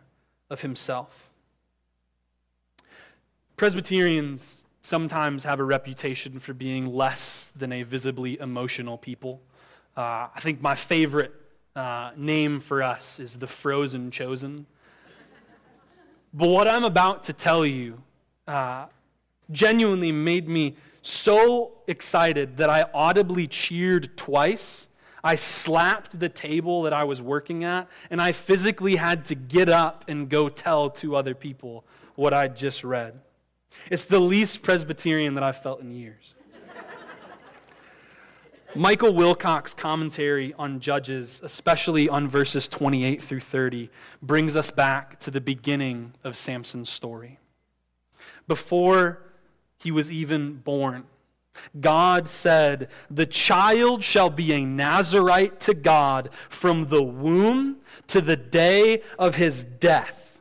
of 0.49 0.61
himself. 0.61 1.29
Presbyterians 3.57 4.63
sometimes 4.81 5.43
have 5.43 5.59
a 5.59 5.63
reputation 5.63 6.39
for 6.39 6.53
being 6.53 6.93
less 6.93 7.51
than 7.55 7.71
a 7.71 7.83
visibly 7.83 8.39
emotional 8.39 8.97
people. 8.97 9.41
Uh, 9.95 10.27
I 10.35 10.39
think 10.41 10.61
my 10.61 10.75
favorite 10.75 11.33
uh, 11.75 12.11
name 12.15 12.59
for 12.59 12.83
us 12.83 13.19
is 13.19 13.37
the 13.37 13.47
frozen 13.47 14.11
chosen. 14.11 14.65
But 16.33 16.47
what 16.47 16.67
I'm 16.67 16.83
about 16.83 17.23
to 17.23 17.33
tell 17.33 17.65
you 17.65 18.01
uh, 18.47 18.87
genuinely 19.51 20.11
made 20.11 20.47
me 20.47 20.75
so 21.01 21.73
excited 21.87 22.57
that 22.57 22.69
I 22.69 22.85
audibly 22.93 23.47
cheered 23.47 24.17
twice 24.17 24.87
I 25.23 25.35
slapped 25.35 26.19
the 26.19 26.29
table 26.29 26.83
that 26.83 26.93
I 26.93 27.05
was 27.05 27.21
working 27.21 27.63
at, 27.63 27.87
and 28.09 28.21
I 28.21 28.33
physically 28.33 28.97
had 28.97 29.25
to 29.25 29.35
get 29.35 29.69
up 29.69 30.05
and 30.07 30.27
go 30.27 30.49
tell 30.49 30.89
two 30.89 31.15
other 31.15 31.33
people 31.33 31.85
what 32.15 32.33
I'd 32.33 32.57
just 32.57 32.83
read. 32.83 33.19
It's 33.89 34.05
the 34.05 34.19
least 34.19 34.61
Presbyterian 34.61 35.35
that 35.35 35.43
I've 35.43 35.61
felt 35.61 35.81
in 35.81 35.91
years. 35.91 36.35
Michael 38.75 39.13
Wilcock's 39.13 39.73
commentary 39.73 40.53
on 40.57 40.79
Judges, 40.79 41.39
especially 41.43 42.09
on 42.09 42.27
verses 42.27 42.67
28 42.67 43.21
through 43.21 43.41
30, 43.41 43.89
brings 44.23 44.55
us 44.55 44.71
back 44.71 45.19
to 45.19 45.31
the 45.31 45.39
beginning 45.39 46.13
of 46.23 46.35
Samson's 46.35 46.89
story. 46.89 47.39
Before 48.47 49.21
he 49.77 49.91
was 49.91 50.11
even 50.11 50.55
born, 50.55 51.03
God 51.79 52.27
said, 52.27 52.89
The 53.09 53.25
child 53.25 54.03
shall 54.03 54.29
be 54.29 54.53
a 54.53 54.65
Nazarite 54.65 55.59
to 55.61 55.73
God 55.73 56.29
from 56.49 56.87
the 56.89 57.03
womb 57.03 57.77
to 58.07 58.21
the 58.21 58.35
day 58.35 59.01
of 59.17 59.35
his 59.35 59.65
death. 59.65 60.39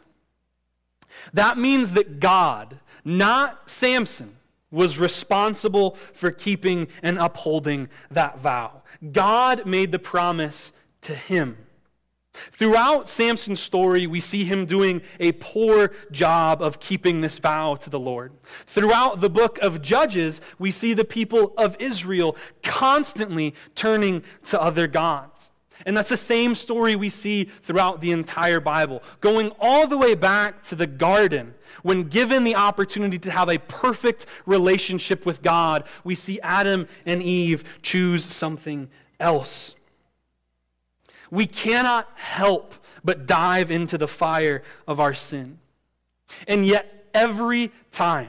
That 1.32 1.58
means 1.58 1.92
that 1.92 2.20
God, 2.20 2.78
not 3.04 3.68
Samson, 3.70 4.36
was 4.70 4.98
responsible 4.98 5.96
for 6.12 6.30
keeping 6.30 6.88
and 7.02 7.18
upholding 7.18 7.88
that 8.10 8.40
vow. 8.40 8.82
God 9.12 9.66
made 9.66 9.92
the 9.92 9.98
promise 9.98 10.72
to 11.02 11.14
him. 11.14 11.58
Throughout 12.52 13.08
Samson's 13.08 13.60
story, 13.60 14.06
we 14.06 14.20
see 14.20 14.44
him 14.44 14.64
doing 14.64 15.02
a 15.20 15.32
poor 15.32 15.92
job 16.10 16.62
of 16.62 16.80
keeping 16.80 17.20
this 17.20 17.38
vow 17.38 17.74
to 17.76 17.90
the 17.90 17.98
Lord. 17.98 18.32
Throughout 18.66 19.20
the 19.20 19.28
book 19.28 19.58
of 19.58 19.82
Judges, 19.82 20.40
we 20.58 20.70
see 20.70 20.94
the 20.94 21.04
people 21.04 21.52
of 21.58 21.76
Israel 21.78 22.36
constantly 22.62 23.54
turning 23.74 24.22
to 24.44 24.60
other 24.60 24.86
gods. 24.86 25.50
And 25.84 25.96
that's 25.96 26.08
the 26.08 26.16
same 26.16 26.54
story 26.54 26.96
we 26.96 27.08
see 27.08 27.50
throughout 27.62 28.00
the 28.00 28.12
entire 28.12 28.60
Bible, 28.60 29.02
going 29.20 29.50
all 29.58 29.86
the 29.86 29.98
way 29.98 30.14
back 30.14 30.62
to 30.64 30.76
the 30.76 30.86
garden. 30.86 31.54
When 31.82 32.04
given 32.04 32.44
the 32.44 32.54
opportunity 32.54 33.18
to 33.20 33.30
have 33.30 33.48
a 33.48 33.58
perfect 33.58 34.26
relationship 34.46 35.26
with 35.26 35.42
God, 35.42 35.84
we 36.04 36.14
see 36.14 36.40
Adam 36.40 36.86
and 37.04 37.22
Eve 37.22 37.64
choose 37.82 38.24
something 38.24 38.88
else. 39.18 39.74
We 41.32 41.46
cannot 41.46 42.08
help 42.14 42.74
but 43.02 43.26
dive 43.26 43.70
into 43.70 43.96
the 43.96 44.06
fire 44.06 44.62
of 44.86 45.00
our 45.00 45.14
sin. 45.14 45.58
And 46.46 46.66
yet, 46.66 47.06
every 47.14 47.72
time, 47.90 48.28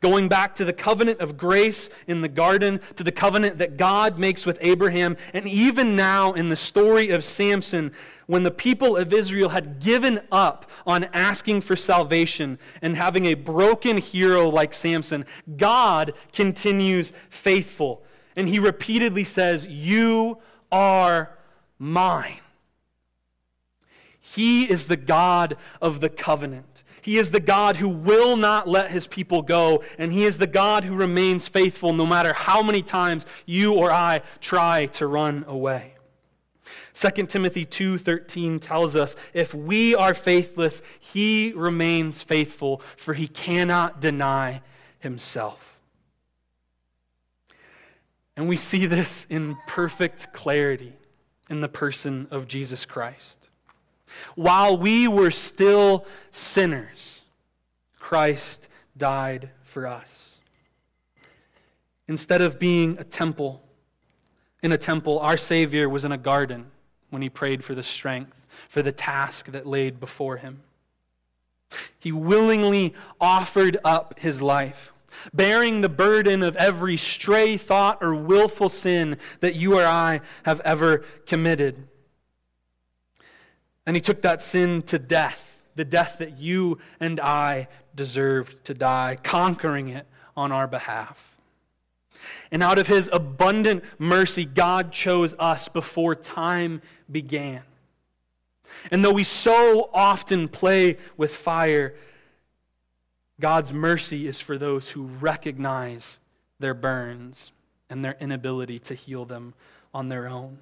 going 0.00 0.28
back 0.28 0.54
to 0.56 0.66
the 0.66 0.72
covenant 0.72 1.20
of 1.20 1.38
grace 1.38 1.88
in 2.06 2.20
the 2.20 2.28
garden, 2.28 2.78
to 2.96 3.02
the 3.02 3.10
covenant 3.10 3.56
that 3.56 3.78
God 3.78 4.18
makes 4.18 4.44
with 4.44 4.58
Abraham, 4.60 5.16
and 5.32 5.48
even 5.48 5.96
now 5.96 6.34
in 6.34 6.50
the 6.50 6.56
story 6.56 7.08
of 7.08 7.24
Samson, 7.24 7.90
when 8.26 8.42
the 8.42 8.50
people 8.50 8.98
of 8.98 9.14
Israel 9.14 9.48
had 9.48 9.80
given 9.80 10.20
up 10.30 10.70
on 10.86 11.04
asking 11.14 11.62
for 11.62 11.74
salvation 11.74 12.58
and 12.82 12.94
having 12.94 13.26
a 13.26 13.34
broken 13.34 13.96
hero 13.96 14.50
like 14.50 14.74
Samson, 14.74 15.24
God 15.56 16.12
continues 16.34 17.14
faithful. 17.30 18.02
And 18.36 18.46
he 18.46 18.58
repeatedly 18.58 19.24
says, 19.24 19.64
You 19.64 20.36
are 20.70 21.30
mine. 21.82 22.38
He 24.20 24.70
is 24.70 24.86
the 24.86 24.96
God 24.96 25.56
of 25.80 26.00
the 26.00 26.08
covenant. 26.08 26.84
He 27.02 27.18
is 27.18 27.32
the 27.32 27.40
God 27.40 27.76
who 27.76 27.88
will 27.88 28.36
not 28.36 28.68
let 28.68 28.92
his 28.92 29.08
people 29.08 29.42
go, 29.42 29.82
and 29.98 30.12
he 30.12 30.24
is 30.24 30.38
the 30.38 30.46
God 30.46 30.84
who 30.84 30.94
remains 30.94 31.48
faithful 31.48 31.92
no 31.92 32.06
matter 32.06 32.32
how 32.32 32.62
many 32.62 32.82
times 32.82 33.26
you 33.46 33.74
or 33.74 33.90
I 33.90 34.22
try 34.40 34.86
to 34.86 35.08
run 35.08 35.44
away. 35.48 35.94
2 36.94 37.28
Timothy 37.28 37.64
2:13 37.64 38.60
tells 38.60 38.94
us, 38.94 39.16
"If 39.34 39.52
we 39.52 39.96
are 39.96 40.14
faithless, 40.14 40.82
he 41.00 41.52
remains 41.56 42.22
faithful, 42.22 42.80
for 42.96 43.14
he 43.14 43.26
cannot 43.26 44.00
deny 44.00 44.62
himself." 45.00 45.80
And 48.36 48.48
we 48.48 48.56
see 48.56 48.86
this 48.86 49.26
in 49.28 49.56
perfect 49.66 50.32
clarity 50.32 50.94
in 51.52 51.60
the 51.60 51.68
person 51.68 52.26
of 52.30 52.48
Jesus 52.48 52.86
Christ. 52.86 53.50
While 54.34 54.78
we 54.78 55.06
were 55.06 55.30
still 55.30 56.06
sinners, 56.30 57.22
Christ 57.98 58.68
died 58.96 59.50
for 59.62 59.86
us. 59.86 60.40
Instead 62.08 62.40
of 62.40 62.58
being 62.58 62.96
a 62.98 63.04
temple, 63.04 63.62
in 64.62 64.72
a 64.72 64.78
temple, 64.78 65.18
our 65.18 65.36
Savior 65.36 65.88
was 65.88 66.06
in 66.06 66.12
a 66.12 66.18
garden 66.18 66.66
when 67.10 67.20
he 67.20 67.28
prayed 67.28 67.62
for 67.62 67.74
the 67.74 67.82
strength, 67.82 68.34
for 68.70 68.80
the 68.80 68.92
task 68.92 69.46
that 69.52 69.66
laid 69.66 70.00
before 70.00 70.38
him. 70.38 70.62
He 71.98 72.12
willingly 72.12 72.94
offered 73.20 73.76
up 73.84 74.18
his 74.18 74.40
life, 74.40 74.91
bearing 75.32 75.80
the 75.80 75.88
burden 75.88 76.42
of 76.42 76.56
every 76.56 76.96
stray 76.96 77.56
thought 77.56 77.98
or 78.00 78.14
willful 78.14 78.68
sin 78.68 79.16
that 79.40 79.54
you 79.54 79.78
or 79.78 79.86
I 79.86 80.20
have 80.44 80.60
ever 80.60 81.04
committed. 81.26 81.86
And 83.86 83.96
he 83.96 84.02
took 84.02 84.22
that 84.22 84.42
sin 84.42 84.82
to 84.82 84.98
death, 84.98 85.62
the 85.74 85.84
death 85.84 86.18
that 86.18 86.38
you 86.38 86.78
and 87.00 87.18
I 87.20 87.68
deserved 87.94 88.64
to 88.66 88.74
die, 88.74 89.18
conquering 89.22 89.88
it 89.88 90.06
on 90.36 90.52
our 90.52 90.66
behalf. 90.66 91.18
And 92.50 92.62
out 92.62 92.78
of 92.78 92.86
his 92.86 93.10
abundant 93.12 93.82
mercy, 93.98 94.44
God 94.44 94.92
chose 94.92 95.34
us 95.38 95.68
before 95.68 96.14
time 96.14 96.82
began. 97.10 97.62
And 98.90 99.04
though 99.04 99.12
we 99.12 99.24
so 99.24 99.90
often 99.92 100.48
play 100.48 100.98
with 101.16 101.34
fire, 101.34 101.94
God's 103.42 103.72
mercy 103.72 104.28
is 104.28 104.40
for 104.40 104.56
those 104.56 104.88
who 104.88 105.02
recognize 105.02 106.20
their 106.60 106.74
burns 106.74 107.50
and 107.90 108.04
their 108.04 108.16
inability 108.20 108.78
to 108.78 108.94
heal 108.94 109.24
them 109.24 109.52
on 109.92 110.08
their 110.08 110.28
own. 110.28 110.58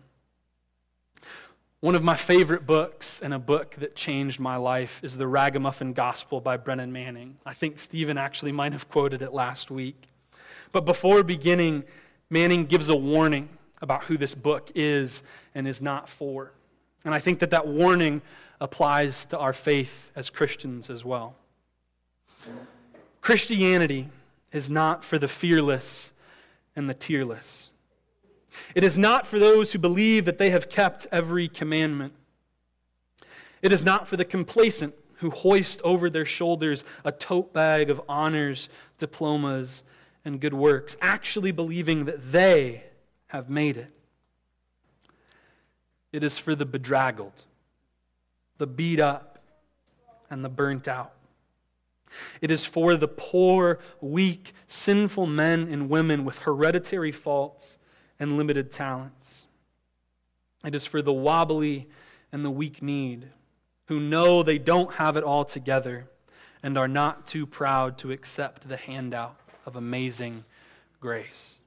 One 1.80 1.94
of 1.94 2.02
my 2.02 2.16
favorite 2.16 2.66
books 2.66 3.20
and 3.20 3.34
a 3.34 3.38
book 3.38 3.74
that 3.80 3.94
changed 3.94 4.40
my 4.40 4.56
life 4.56 4.98
is 5.02 5.18
The 5.18 5.26
Ragamuffin 5.26 5.92
Gospel 5.92 6.40
by 6.40 6.56
Brennan 6.56 6.90
Manning. 6.90 7.36
I 7.44 7.52
think 7.52 7.78
Stephen 7.78 8.16
actually 8.16 8.52
might 8.52 8.72
have 8.72 8.88
quoted 8.88 9.20
it 9.20 9.34
last 9.34 9.70
week. 9.70 10.04
But 10.72 10.86
before 10.86 11.22
beginning, 11.22 11.84
Manning 12.30 12.64
gives 12.64 12.88
a 12.88 12.96
warning 12.96 13.50
about 13.82 14.04
who 14.04 14.16
this 14.16 14.34
book 14.34 14.72
is 14.74 15.22
and 15.54 15.68
is 15.68 15.82
not 15.82 16.08
for. 16.08 16.54
And 17.04 17.12
I 17.12 17.18
think 17.18 17.40
that 17.40 17.50
that 17.50 17.68
warning 17.68 18.22
applies 18.58 19.26
to 19.26 19.38
our 19.38 19.52
faith 19.52 20.10
as 20.16 20.30
Christians 20.30 20.88
as 20.88 21.04
well. 21.04 21.36
Christianity 23.20 24.08
is 24.52 24.70
not 24.70 25.04
for 25.04 25.18
the 25.18 25.28
fearless 25.28 26.12
and 26.74 26.88
the 26.88 26.94
tearless. 26.94 27.70
It 28.74 28.84
is 28.84 28.98
not 28.98 29.26
for 29.26 29.38
those 29.38 29.72
who 29.72 29.78
believe 29.78 30.24
that 30.24 30.38
they 30.38 30.50
have 30.50 30.68
kept 30.68 31.06
every 31.12 31.48
commandment. 31.48 32.12
It 33.62 33.72
is 33.72 33.84
not 33.84 34.08
for 34.08 34.16
the 34.16 34.24
complacent 34.24 34.94
who 35.16 35.30
hoist 35.30 35.80
over 35.82 36.08
their 36.08 36.24
shoulders 36.24 36.84
a 37.04 37.12
tote 37.12 37.52
bag 37.52 37.90
of 37.90 38.00
honors, 38.08 38.70
diplomas, 38.98 39.84
and 40.24 40.40
good 40.40 40.54
works, 40.54 40.96
actually 41.00 41.52
believing 41.52 42.06
that 42.06 42.32
they 42.32 42.84
have 43.28 43.50
made 43.50 43.76
it. 43.76 43.92
It 46.12 46.24
is 46.24 46.38
for 46.38 46.54
the 46.54 46.66
bedraggled, 46.66 47.44
the 48.58 48.66
beat 48.66 48.98
up, 48.98 49.38
and 50.30 50.44
the 50.44 50.48
burnt 50.48 50.88
out. 50.88 51.12
It 52.40 52.50
is 52.50 52.64
for 52.64 52.96
the 52.96 53.08
poor, 53.08 53.78
weak, 54.00 54.54
sinful 54.66 55.26
men 55.26 55.68
and 55.70 55.88
women 55.88 56.24
with 56.24 56.38
hereditary 56.38 57.12
faults 57.12 57.78
and 58.18 58.36
limited 58.36 58.72
talents. 58.72 59.46
It 60.64 60.74
is 60.74 60.86
for 60.86 61.02
the 61.02 61.12
wobbly 61.12 61.88
and 62.32 62.44
the 62.44 62.50
weak 62.50 62.82
kneed 62.82 63.28
who 63.86 63.98
know 63.98 64.42
they 64.42 64.58
don't 64.58 64.94
have 64.94 65.16
it 65.16 65.24
all 65.24 65.44
together 65.44 66.08
and 66.62 66.76
are 66.76 66.88
not 66.88 67.26
too 67.26 67.46
proud 67.46 67.98
to 67.98 68.12
accept 68.12 68.68
the 68.68 68.76
handout 68.76 69.36
of 69.66 69.76
amazing 69.76 70.44
grace. 71.00 71.58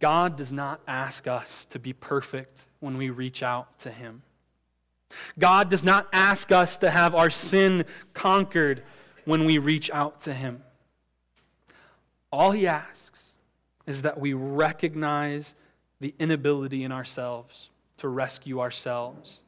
God 0.00 0.36
does 0.36 0.52
not 0.52 0.80
ask 0.86 1.26
us 1.26 1.66
to 1.70 1.78
be 1.78 1.92
perfect 1.92 2.66
when 2.80 2.96
we 2.96 3.10
reach 3.10 3.42
out 3.42 3.78
to 3.80 3.90
Him. 3.90 4.22
God 5.38 5.68
does 5.68 5.84
not 5.84 6.08
ask 6.12 6.52
us 6.52 6.76
to 6.78 6.90
have 6.90 7.14
our 7.14 7.30
sin 7.30 7.84
conquered 8.12 8.82
when 9.24 9.44
we 9.44 9.58
reach 9.58 9.90
out 9.90 10.22
to 10.22 10.34
Him. 10.34 10.62
All 12.32 12.50
He 12.50 12.66
asks 12.66 13.32
is 13.86 14.02
that 14.02 14.18
we 14.18 14.32
recognize 14.32 15.54
the 16.00 16.14
inability 16.18 16.84
in 16.84 16.92
ourselves 16.92 17.70
to 17.98 18.08
rescue 18.08 18.60
ourselves 18.60 19.44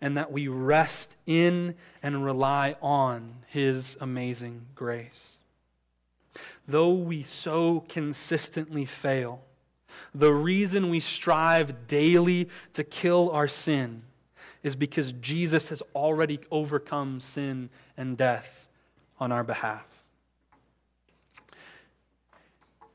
and 0.00 0.16
that 0.16 0.30
we 0.30 0.48
rest 0.48 1.10
in 1.26 1.74
and 2.02 2.24
rely 2.24 2.76
on 2.82 3.34
His 3.48 3.96
amazing 4.00 4.66
grace. 4.74 5.38
Though 6.68 6.92
we 6.92 7.22
so 7.22 7.84
consistently 7.88 8.84
fail, 8.84 9.40
the 10.14 10.32
reason 10.32 10.90
we 10.90 11.00
strive 11.00 11.86
daily 11.86 12.48
to 12.74 12.84
kill 12.84 13.30
our 13.30 13.48
sin 13.48 14.02
is 14.62 14.76
because 14.76 15.12
Jesus 15.14 15.68
has 15.68 15.82
already 15.94 16.38
overcome 16.50 17.20
sin 17.20 17.68
and 17.96 18.16
death 18.16 18.68
on 19.18 19.32
our 19.32 19.44
behalf. 19.44 19.86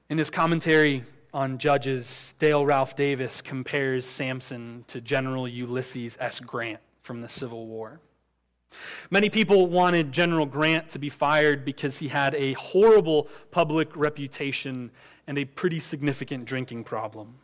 In 0.09 0.17
his 0.17 0.29
commentary 0.29 1.03
on 1.33 1.57
Judges, 1.57 2.33
Dale 2.39 2.65
Ralph 2.65 2.95
Davis 2.95 3.41
compares 3.41 4.05
Samson 4.05 4.85
to 4.87 5.01
General 5.01 5.47
Ulysses 5.47 6.17
S. 6.19 6.39
Grant 6.39 6.79
from 7.03 7.21
the 7.21 7.27
Civil 7.27 7.67
War. 7.67 7.99
Many 9.11 9.29
people 9.29 9.67
wanted 9.67 10.11
General 10.11 10.45
Grant 10.45 10.89
to 10.89 10.99
be 10.99 11.09
fired 11.09 11.65
because 11.65 11.97
he 11.97 12.07
had 12.07 12.35
a 12.35 12.53
horrible 12.53 13.27
public 13.51 13.95
reputation 13.95 14.91
and 15.27 15.37
a 15.37 15.45
pretty 15.45 15.79
significant 15.79 16.45
drinking 16.45 16.83
problem. 16.83 17.35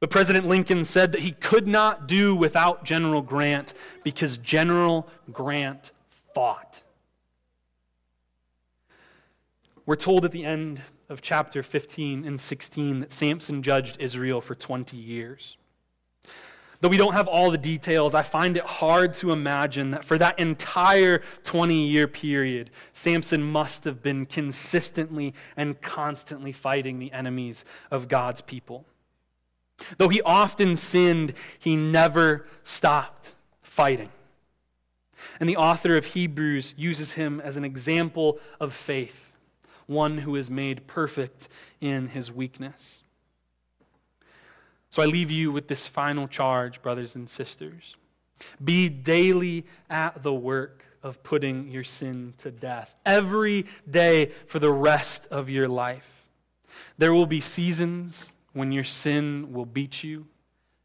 But 0.00 0.10
President 0.10 0.46
Lincoln 0.46 0.84
said 0.84 1.12
that 1.12 1.22
he 1.22 1.32
could 1.32 1.66
not 1.66 2.06
do 2.06 2.34
without 2.36 2.84
General 2.84 3.20
Grant 3.20 3.74
because 4.04 4.38
General 4.38 5.08
Grant 5.32 5.90
fought. 6.34 6.84
We're 9.86 9.96
told 9.96 10.24
at 10.24 10.32
the 10.32 10.44
end 10.44 10.82
of 11.08 11.20
chapter 11.20 11.62
15 11.62 12.26
and 12.26 12.40
16 12.40 13.00
that 13.00 13.10
Samson 13.10 13.62
judged 13.62 13.96
Israel 13.98 14.40
for 14.40 14.54
20 14.54 14.96
years. 14.96 15.56
Though 16.80 16.88
we 16.88 16.96
don't 16.96 17.14
have 17.14 17.26
all 17.26 17.50
the 17.50 17.58
details, 17.58 18.14
I 18.14 18.22
find 18.22 18.56
it 18.56 18.64
hard 18.64 19.12
to 19.14 19.32
imagine 19.32 19.90
that 19.90 20.04
for 20.04 20.16
that 20.18 20.38
entire 20.38 21.22
20 21.42 21.88
year 21.88 22.06
period, 22.06 22.70
Samson 22.92 23.42
must 23.42 23.82
have 23.82 24.00
been 24.00 24.26
consistently 24.26 25.34
and 25.56 25.80
constantly 25.80 26.52
fighting 26.52 27.00
the 27.00 27.10
enemies 27.12 27.64
of 27.90 28.06
God's 28.06 28.40
people. 28.40 28.84
Though 29.96 30.08
he 30.08 30.20
often 30.22 30.76
sinned, 30.76 31.34
he 31.58 31.76
never 31.76 32.46
stopped 32.62 33.34
fighting. 33.62 34.10
And 35.40 35.48
the 35.48 35.56
author 35.56 35.96
of 35.96 36.06
Hebrews 36.06 36.74
uses 36.76 37.12
him 37.12 37.40
as 37.40 37.56
an 37.56 37.64
example 37.64 38.38
of 38.60 38.74
faith, 38.74 39.32
one 39.86 40.18
who 40.18 40.36
is 40.36 40.50
made 40.50 40.86
perfect 40.86 41.48
in 41.80 42.08
his 42.08 42.32
weakness. 42.32 43.02
So 44.90 45.02
I 45.02 45.06
leave 45.06 45.30
you 45.30 45.52
with 45.52 45.68
this 45.68 45.86
final 45.86 46.26
charge, 46.26 46.82
brothers 46.82 47.14
and 47.14 47.28
sisters. 47.28 47.96
Be 48.62 48.88
daily 48.88 49.66
at 49.90 50.22
the 50.22 50.32
work 50.32 50.84
of 51.02 51.22
putting 51.22 51.68
your 51.68 51.84
sin 51.84 52.34
to 52.38 52.50
death, 52.50 52.94
every 53.06 53.66
day 53.88 54.32
for 54.46 54.58
the 54.58 54.72
rest 54.72 55.26
of 55.30 55.48
your 55.48 55.68
life. 55.68 56.08
There 56.96 57.14
will 57.14 57.26
be 57.26 57.40
seasons 57.40 58.32
when 58.58 58.72
your 58.72 58.82
sin 58.82 59.52
will 59.52 59.64
beat 59.64 60.02
you, 60.02 60.26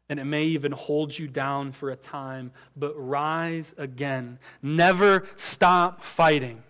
and 0.08 0.20
it 0.20 0.24
may 0.24 0.44
even 0.44 0.70
hold 0.70 1.18
you 1.18 1.26
down 1.26 1.72
for 1.72 1.90
a 1.90 1.96
time, 1.96 2.52
but 2.76 2.94
rise 2.94 3.74
again. 3.76 4.38
Never 4.62 5.24
stop 5.34 6.00
fighting 6.00 6.62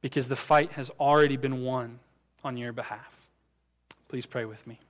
because 0.00 0.26
the 0.26 0.36
fight 0.36 0.72
has 0.72 0.90
already 0.98 1.36
been 1.36 1.62
won 1.62 1.98
on 2.42 2.56
your 2.56 2.72
behalf. 2.72 3.12
Please 4.08 4.24
pray 4.24 4.46
with 4.46 4.66
me. 4.66 4.80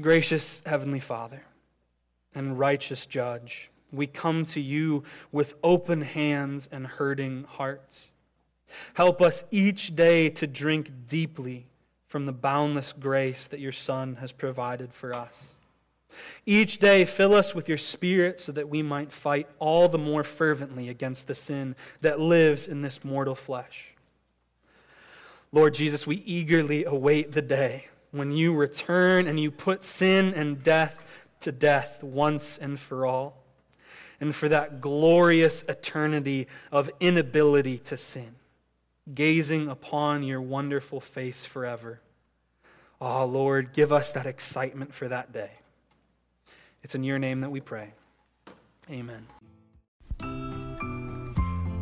Gracious 0.00 0.62
Heavenly 0.64 1.00
Father 1.00 1.42
and 2.36 2.56
righteous 2.56 3.04
Judge, 3.04 3.68
we 3.90 4.06
come 4.06 4.44
to 4.44 4.60
you 4.60 5.02
with 5.32 5.56
open 5.64 6.02
hands 6.02 6.68
and 6.70 6.86
hurting 6.86 7.46
hearts. 7.48 8.10
Help 8.94 9.20
us 9.20 9.42
each 9.50 9.96
day 9.96 10.30
to 10.30 10.46
drink 10.46 10.92
deeply 11.08 11.66
from 12.08 12.26
the 12.26 12.32
boundless 12.32 12.92
grace 12.92 13.46
that 13.46 13.60
your 13.60 13.72
Son 13.72 14.16
has 14.16 14.32
provided 14.32 14.92
for 14.92 15.14
us. 15.14 15.56
Each 16.46 16.78
day, 16.78 17.04
fill 17.04 17.34
us 17.34 17.54
with 17.54 17.68
your 17.68 17.78
Spirit 17.78 18.40
so 18.40 18.50
that 18.52 18.68
we 18.68 18.82
might 18.82 19.12
fight 19.12 19.46
all 19.58 19.88
the 19.88 19.98
more 19.98 20.24
fervently 20.24 20.88
against 20.88 21.26
the 21.26 21.34
sin 21.34 21.76
that 22.00 22.18
lives 22.18 22.66
in 22.66 22.82
this 22.82 23.04
mortal 23.04 23.34
flesh. 23.34 23.90
Lord 25.52 25.74
Jesus, 25.74 26.06
we 26.06 26.16
eagerly 26.26 26.84
await 26.84 27.32
the 27.32 27.42
day 27.42 27.86
when 28.10 28.32
you 28.32 28.54
return 28.54 29.26
and 29.26 29.38
you 29.38 29.50
put 29.50 29.84
sin 29.84 30.32
and 30.34 30.62
death 30.62 31.04
to 31.40 31.52
death 31.52 32.02
once 32.02 32.58
and 32.58 32.80
for 32.80 33.06
all, 33.06 33.44
and 34.20 34.34
for 34.34 34.48
that 34.48 34.80
glorious 34.80 35.62
eternity 35.68 36.48
of 36.72 36.90
inability 37.00 37.78
to 37.78 37.96
sin, 37.96 38.34
gazing 39.14 39.68
upon 39.68 40.22
your 40.22 40.40
wonderful 40.40 41.00
face 41.00 41.44
forever. 41.44 42.00
Oh, 43.00 43.24
Lord, 43.24 43.72
give 43.72 43.92
us 43.92 44.10
that 44.12 44.26
excitement 44.26 44.94
for 44.94 45.08
that 45.08 45.32
day. 45.32 45.50
It's 46.82 46.94
in 46.94 47.04
your 47.04 47.18
name 47.18 47.40
that 47.40 47.50
we 47.50 47.60
pray. 47.60 47.92
Amen. 48.90 49.26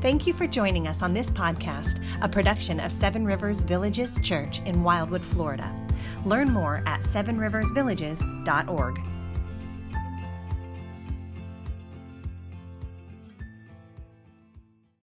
Thank 0.03 0.27
you 0.27 0.35
for 0.35 0.47
joining 0.47 0.87
us 0.87 1.03
on 1.03 1.14
this 1.14 1.31
podcast, 1.31 2.05
a 2.22 2.29
production 2.29 2.81
of 2.81 2.93
Seven 2.93 3.24
Rivers 3.24 3.62
Villages 3.62 4.18
Church 4.22 4.61
in 4.61 4.83
Wildwood, 4.83 5.22
Florida. 5.22 5.74
Learn 6.24 6.53
more 6.53 6.83
at 6.87 7.01
sevenriversvillages.org. 7.01 9.01